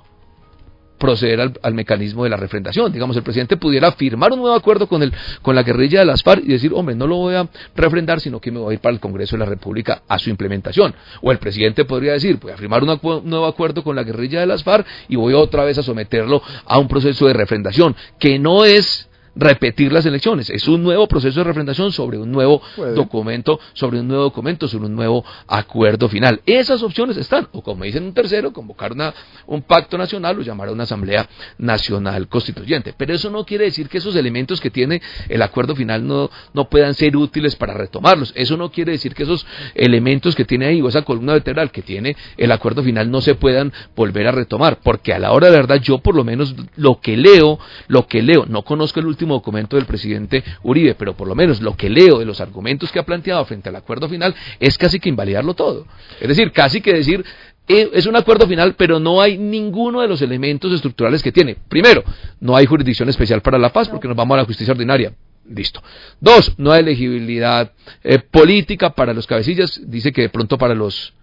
[0.98, 2.94] proceder al, mecanismo de la refrendación.
[2.94, 6.24] Digamos, el presidente pudiera firmar un nuevo acuerdo con, el, con la guerrilla de las
[6.24, 8.80] FARC y decir, hombre, no lo voy a refrendar, sino que me voy a ir
[8.80, 10.96] para el Congreso de la República a su implementación.
[11.22, 14.46] O el presidente podría decir, voy a firmar un nuevo acuerdo con la guerrilla de
[14.46, 18.64] las FARC y voy otra vez a someterlo a un proceso de refrendación, que no
[18.64, 22.94] es repetir las elecciones, es un nuevo proceso de refrendación sobre un nuevo Puede.
[22.94, 26.42] documento, sobre un nuevo documento, sobre un nuevo acuerdo final.
[26.46, 29.14] Esas opciones están, o como dicen un tercero, convocar una,
[29.48, 31.28] un pacto nacional o llamar a una asamblea
[31.58, 32.94] nacional constituyente.
[32.98, 36.70] Pero eso no quiere decir que esos elementos que tiene el acuerdo final no, no
[36.70, 38.34] puedan ser útiles para retomarlos.
[38.36, 41.82] Eso no quiere decir que esos elementos que tiene ahí o esa columna vertebral que
[41.82, 44.80] tiene el acuerdo final no se puedan volver a retomar.
[44.82, 48.22] Porque a la hora de verdad yo por lo menos lo que leo, lo que
[48.22, 51.90] leo, no conozco el último documento del presidente Uribe, pero por lo menos lo que
[51.90, 55.54] leo de los argumentos que ha planteado frente al acuerdo final es casi que invalidarlo
[55.54, 55.86] todo.
[56.20, 57.26] Es decir, casi que decir,
[57.68, 61.56] eh, es un acuerdo final, pero no hay ninguno de los elementos estructurales que tiene.
[61.68, 62.04] Primero,
[62.40, 65.14] no hay jurisdicción especial para la paz porque nos vamos a la justicia ordinaria.
[65.48, 65.82] Listo.
[66.20, 67.72] Dos, no hay elegibilidad
[68.04, 69.82] eh, política para los cabecillas.
[69.86, 71.14] Dice que de pronto para los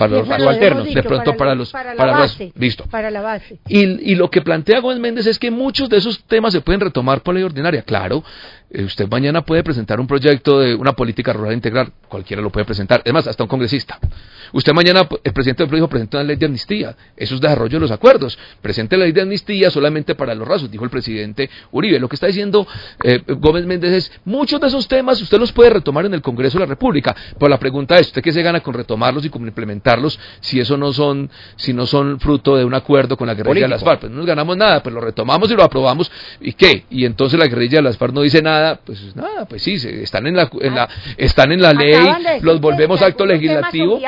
[0.00, 2.84] para los subalternos, de pronto para los para la los- base, listo.
[2.90, 3.58] para la base.
[3.68, 6.80] Y, y lo que plantea Gómez Méndez es que muchos de esos temas se pueden
[6.80, 7.82] retomar por ley ordinaria.
[7.82, 8.24] Claro,
[8.70, 12.64] eh, usted mañana puede presentar un proyecto de una política rural integral, cualquiera lo puede
[12.64, 13.98] presentar, además hasta un congresista.
[14.52, 17.80] Usted mañana, el presidente del dijo, presenta una ley de amnistía, eso es desarrollo de
[17.80, 21.98] los acuerdos, presente la ley de amnistía solamente para los rasos, dijo el presidente Uribe.
[22.00, 22.66] Lo que está diciendo
[23.04, 26.58] eh, Gómez Méndez es, muchos de esos temas usted los puede retomar en el Congreso
[26.58, 29.42] de la República, pero la pregunta es, ¿usted qué se gana con retomarlos y con
[29.46, 33.66] implementarlos si eso no son, si no son fruto de un acuerdo con la guerrilla
[33.66, 34.00] de las FARC?
[34.00, 36.84] Pues no nos ganamos nada, pues lo retomamos y lo aprobamos, ¿y qué?
[36.90, 40.02] Y entonces la guerrilla de las FARC no dice nada, pues nada, pues sí, se-
[40.02, 41.94] están en la, en la, están en la ley,
[42.42, 43.00] los volvemos
[43.38, 43.98] que acto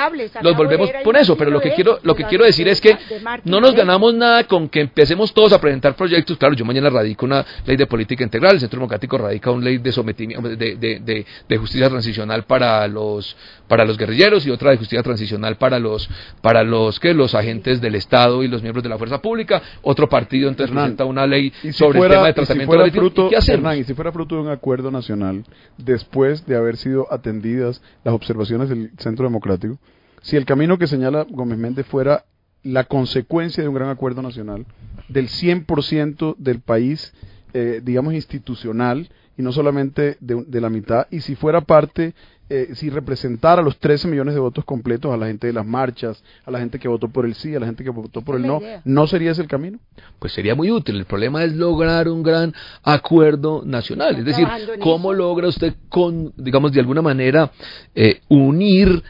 [0.41, 2.73] los de volvemos por eso, pero lo que quiero, de lo que quiero decir de-
[2.73, 6.55] es que de no nos ganamos nada con que empecemos todos a presentar proyectos, claro,
[6.55, 9.93] yo mañana radico una ley de política integral, el Centro Democrático radica una ley de
[9.93, 13.37] sometimiento, de, de, de, de justicia transicional para los,
[13.69, 16.09] para los guerrilleros y otra de justicia transicional para los,
[16.41, 20.09] para los, que los agentes del Estado y los miembros de la fuerza pública, otro
[20.09, 23.01] partido entonces Hernán, presenta una ley si sobre fuera, el tema de si tratamiento político,
[23.01, 23.53] fruto, ¿y?
[23.55, 25.45] Hernán, y si fuera fruto de un acuerdo nacional,
[25.79, 29.79] después de haber sido atendidas las observaciones del Centro Democrático,
[30.23, 32.25] si el camino que señala Gómez Méndez fuera
[32.63, 34.65] la consecuencia de un gran acuerdo nacional,
[35.09, 37.13] del 100% del país,
[37.55, 42.15] eh, digamos, institucional, y no solamente de, un- de la mitad, y si fuera parte,
[42.51, 46.23] eh, si representara los 13 millones de votos completos a la gente de las marchas,
[46.45, 48.43] a la gente que votó por el sí, a la gente que votó por el
[48.47, 48.83] no, idea.
[48.85, 49.79] ¿no sería ese el camino?
[50.19, 50.97] pues sería muy útil.
[50.97, 54.17] El problema es lograr un gran acuerdo nacional.
[54.19, 54.47] Es decir,
[54.81, 55.19] cómo eso.
[55.19, 57.51] logra usted, con, digamos, de alguna manera,
[57.95, 59.03] eh, unir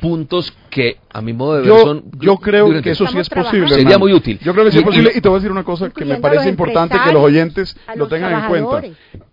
[0.00, 2.04] puntos que, a mi modo de ver, Yo, son...
[2.18, 3.68] yo creo que eso sí es posible.
[3.68, 3.98] Sería hermano.
[4.00, 4.38] muy útil.
[4.42, 5.90] Yo creo que sí Y- es posible y- y te voy a decir una cosa
[5.90, 8.82] que me parece importante que los oyentes lo tengan en cuenta.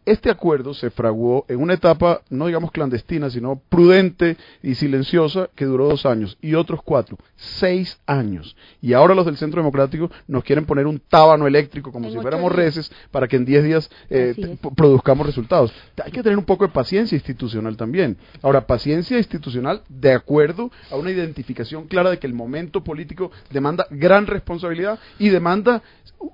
[0.06, 5.66] Este acuerdo se fraguó en una etapa, no digamos clandestina, sino prudente y silenciosa, que
[5.66, 8.56] duró dos años y otros cuatro, seis años.
[8.82, 12.20] Y ahora los del Centro Democrático nos quieren poner un tábano eléctrico como En si
[12.20, 12.66] fuéramos días.
[12.66, 15.72] reces para que en diez días eh, produzcamos resultados.
[16.04, 18.18] Hay que tener un poco de paciencia institucional también.
[18.42, 23.86] Ahora, paciencia institucional de acuerdo a una identificación clara de que el momento político demanda
[23.90, 25.82] gran responsabilidad y demanda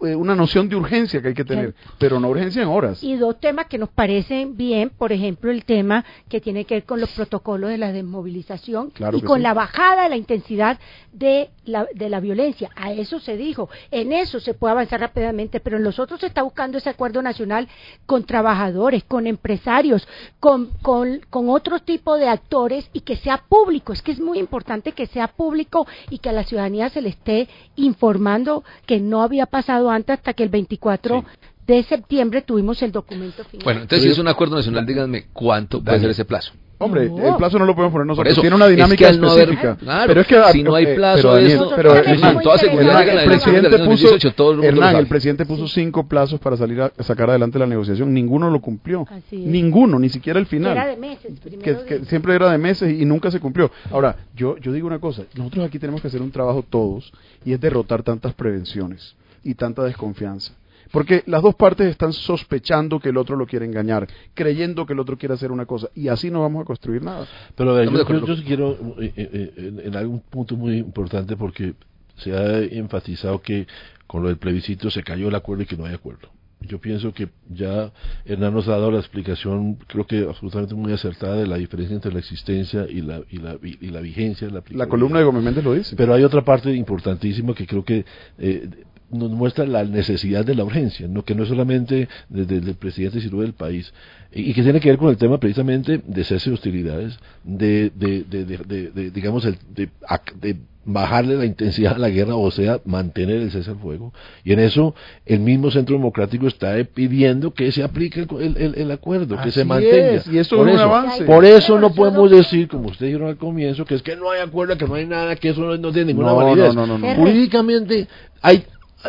[0.02, 3.04] eh, una noción de urgencia que hay que tener, pero no urgencia en horas.
[3.04, 6.84] Y dos temas que nos parecen bien, por ejemplo, el tema que tiene que ver
[6.86, 9.44] con los protocolos de la desmovilización Claro y con sí.
[9.44, 10.80] la bajada de la intensidad
[11.12, 12.72] de la, de la violencia.
[12.76, 13.70] A eso se dijo.
[13.92, 17.22] En eso se puede avanzar rápidamente, pero en los otros se está buscando ese acuerdo
[17.22, 17.68] nacional
[18.06, 20.08] con trabajadores, con empresarios,
[20.40, 23.94] con, con, con otro tipo de actores y que sea público.
[23.94, 27.10] Es que es muy importante que sea público y que a la ciudadanía se le
[27.10, 31.26] esté informando que no había pasado antes hasta que el 24
[31.68, 33.64] de septiembre tuvimos el documento final.
[33.64, 36.54] Bueno, entonces si es un acuerdo nacional, díganme cuánto puede ser ese plazo.
[36.86, 37.28] Hombre, No.
[37.30, 38.32] el plazo no lo podemos poner nosotros.
[38.32, 39.76] eso, Tiene una es dinámica que al no haber- específica.
[39.78, 43.30] claro, pero es que si no hay eh, plazo pero pero Hernán, toda la el
[43.30, 45.02] presidente puso, 2018 todo el mundo lo Hernán, sabe.
[45.02, 48.14] el presidente puso cinco plazos para salir a sacar adelante la negociación.
[48.14, 49.06] Ninguno lo cumplió.
[49.32, 49.40] Es.
[49.40, 50.72] Ninguno, ni siquiera el final.
[50.74, 51.34] era de meses.
[51.40, 53.72] que, primero que de- siempre era de meses y nunca se cumplió.
[53.92, 57.12] Ahora, yo, yo digo una cosa, nosotros aquí tenemos que hacer un trabajo todos
[57.44, 60.54] y es derrotar tantas prevenciones y tanta desconfianza.
[60.92, 65.00] Porque las dos partes están sospechando que el otro lo quiere engañar, creyendo que el
[65.00, 67.28] otro quiere hacer una cosa y así no vamos a construir nada.
[67.56, 71.36] Pero ver, yo, yo- yo quiero eh, eh, eh, en, en algún punto muy importante
[71.36, 71.74] porque
[72.18, 73.68] se ha enfatizado que
[74.08, 76.30] con lo del plebiscito se cayó el acuerdo y que no hay acuerdo.
[76.62, 77.92] Yo pienso que ya
[78.24, 82.12] Hernán nos ha dado la explicación, creo que absolutamente muy acertada, de la diferencia entre
[82.14, 84.48] la existencia y la, y la, y la vigencia.
[84.50, 85.96] La, La columna de Gómez Méndez lo dice.
[85.96, 88.06] Pero hay otra parte importantísima que creo que
[88.40, 88.70] eh,
[89.12, 91.24] nos muestra la necesidad de la urgencia, ¿no?
[91.24, 93.94] que no es solamente desde el presidente, sino del país,
[94.34, 97.92] y, y que tiene que ver con el tema precisamente de cese de hostilidades, de,
[97.96, 102.10] de, de, de- de- de, digamos, el, de, ac- de bajarle la intensidad a la
[102.10, 104.14] guerra, o sea, mantener el cese al fuego.
[104.44, 104.94] Y en eso
[105.26, 109.66] el mismo Centro Democrático está pidiendo que se aplique el, el- el- acuerdo, que se
[109.66, 109.96] mantenga.
[110.14, 111.24] es, y eso Por es un eso, avance.
[111.24, 114.42] Por eso no podemos decir, como ustedes dijeron al comienzo, que es que no hay
[114.42, 116.76] acuerdo, que no hay nada, que eso no, no tiene ninguna No, validez.
[116.76, 117.16] no, no, no, no.
[117.16, 118.08] Jurídicamente
[118.44, 118.64] hay,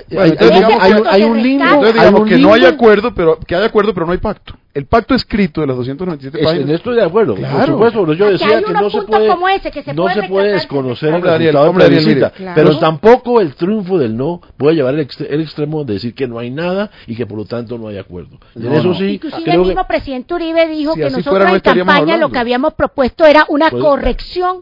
[0.08, 1.64] Bueno, hay- entonces hay- digamos hay un- hay un limbo.
[1.64, 4.54] Entonces digamos que no hay acuerdo, pero que hay acuerdo, pero no hay pacto.
[4.74, 6.68] El pacto escrito de las 297 Es- páginas.
[6.68, 7.56] en esto estoy de acuerdo, Claro.
[7.56, 10.14] por supuesto, pero yo decía que no se puede, como ese que se no puede
[10.14, 12.36] se puede desconocer el resultado hombre, de la Daniel, visita, mire.
[12.36, 12.54] Claro.
[12.54, 16.28] pero tampoco el triunfo del no puede llevar el, ext- el extremo de decir que
[16.28, 18.36] no hay nada y que por lo tanto no hay acuerdo.
[18.54, 18.94] En No, eso no.
[18.96, 21.98] sí, Inclusive el que mismo presidente Uribe dijo Si que nosotros fuera, no en campaña
[21.98, 22.26] hablando.
[22.28, 24.58] lo que habíamos propuesto era una Pues- corrección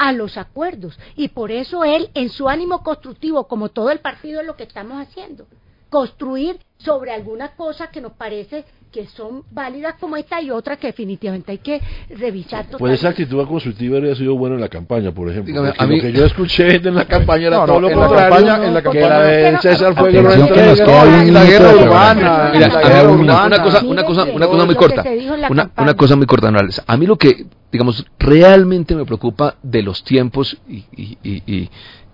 [0.00, 0.98] a los acuerdos.
[1.14, 4.62] Y por eso él en su ánimo constructivo como todo el partido es lo que
[4.62, 5.46] estamos haciendo
[5.90, 10.88] construir sobre alguna cosa que nos parece que son válidas como esta y otra que
[10.88, 13.06] definitivamente hay que revisar Pues esa totalmente.
[13.06, 15.52] actitud constructiva habría sido buena en la campaña, por ejemplo.
[15.52, 17.88] Dígame, a mí- lo que yo escuché en la campaña era No, todo no, lo
[17.90, 18.30] en la contrario.
[18.46, 22.52] campaña- en la que campaña- la de César fue que la guerra urbana,
[23.46, 25.04] una, cosa, una cosa, una cosa muy que corta.
[25.76, 26.82] una cosa muy corta, Morales.
[26.86, 31.70] A mí lo que, digamos, realmente me preocupa de los tiempos y, y- y- y-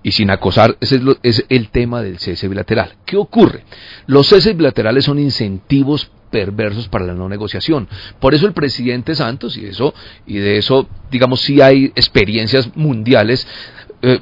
[0.07, 2.95] y sin acosar es el, es el tema del cese bilateral.
[3.05, 3.65] ¿Qué ocurre?
[4.07, 7.89] Los ceses bilaterales son incentivos perversos para la no negociación.
[8.21, 9.93] Por eso el presidente Santos, y eso,
[10.25, 13.49] y de eso, digamos, sí hay experiencias mundiales,
[14.01, 14.21] eh,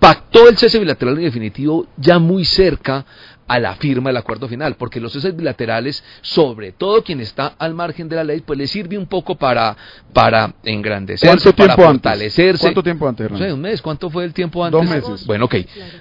[0.00, 3.06] pactó el cese bilateral en definitivo ya muy cerca
[3.52, 7.74] a la firma del acuerdo final, porque los ceses bilaterales, sobre todo quien está al
[7.74, 9.76] margen de la ley, pues le sirve un poco para,
[10.14, 12.60] para engrandecerse, ¿Cuánto para fortalecerse.
[12.62, 13.48] ¿Cuánto tiempo antes, No Hernán?
[13.50, 14.80] sé, un mes, ¿cuánto fue el tiempo antes?
[14.80, 15.26] Dos meses.
[15.26, 15.54] Bueno, ok,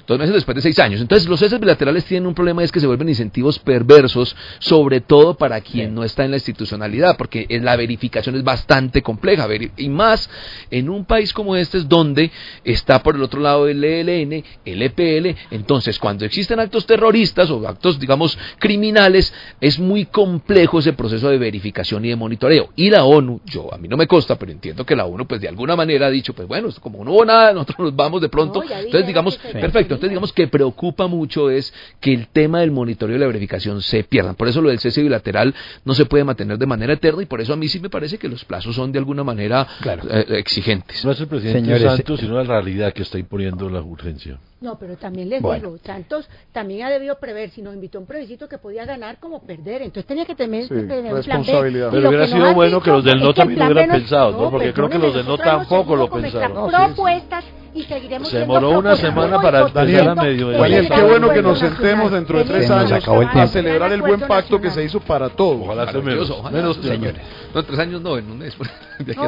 [0.07, 1.01] dos meses después de seis años.
[1.01, 5.35] Entonces, los ceses bilaterales tienen un problema, es que se vuelven incentivos perversos, sobre todo
[5.35, 9.71] para quien no está en la institucionalidad, porque es- la verificación es bastante compleja, veri-
[9.77, 10.29] y más
[10.69, 12.31] en un país como este, es donde
[12.63, 17.65] está por el otro lado el ELN, el EPL, entonces cuando existen actos terroristas o
[17.67, 22.69] actos, digamos, criminales, es muy complejo ese proceso de verificación y de monitoreo.
[22.75, 25.41] Y la ONU, yo a mí no me consta, pero entiendo que la ONU, pues
[25.41, 28.29] de alguna manera ha dicho, pues bueno, como no hubo nada, nosotros nos vamos de
[28.29, 28.61] pronto.
[28.63, 33.15] No, entonces, digamos, perfecto, entonces digamos que preocupa mucho es que el tema del monitoreo
[33.15, 34.35] y la verificación se pierdan.
[34.35, 35.53] Por eso lo del cese bilateral
[35.85, 38.17] no se puede mantener de manera eterna y por eso a mí sí me parece
[38.17, 40.03] que los plazos son de alguna manera Claro.
[40.09, 41.03] eh, exigentes.
[41.05, 44.39] No es el presidente Señores, Santos, sino la realidad que está imponiendo la urgencia.
[44.61, 45.71] No, pero también les Bueno.
[45.71, 49.17] digo, Santos también ha debido prever, si nos invitó a un plebiscito que podía ganar
[49.19, 51.21] como perder, entonces tenía que tener, Sí, tener un plan B.
[51.23, 51.89] responsabilidad.
[51.91, 54.51] Pero hubiera sido bueno dicho que los del no también hubieran no- pensado, ¿no?
[54.51, 56.53] Porque creo que los del no tampoco lo pensaron.
[56.53, 57.60] No, sí, sí.
[57.71, 61.29] Propuestas y seguiremos Se demoró una semana para empezar a medio el Daniel, qué bueno
[61.29, 64.99] que nos sentemos dentro de tres años a celebrar el buen pacto que se hizo
[64.99, 65.61] para todos.
[65.61, 66.51] Ojalá sea menos.
[66.51, 67.21] Menos Señores.
[67.53, 68.55] No, en tres años no, en un mes.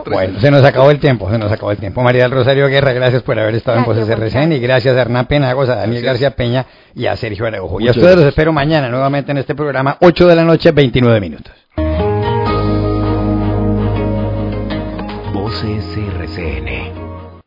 [0.05, 2.03] Bueno, se nos acabó el tiempo, se nos acabó el tiempo.
[2.03, 5.25] María del Rosario Guerra, gracias por haber estado en Voces RCN y gracias a Hernán
[5.25, 6.03] Penagos, a Daniel.
[6.03, 7.81] García Peña y a Sergio Araujo.
[7.81, 11.19] Y a ustedes los espero mañana nuevamente en este programa, 8 de la noche, 29
[11.19, 11.53] minutos.
[15.33, 17.02] Voces RCN.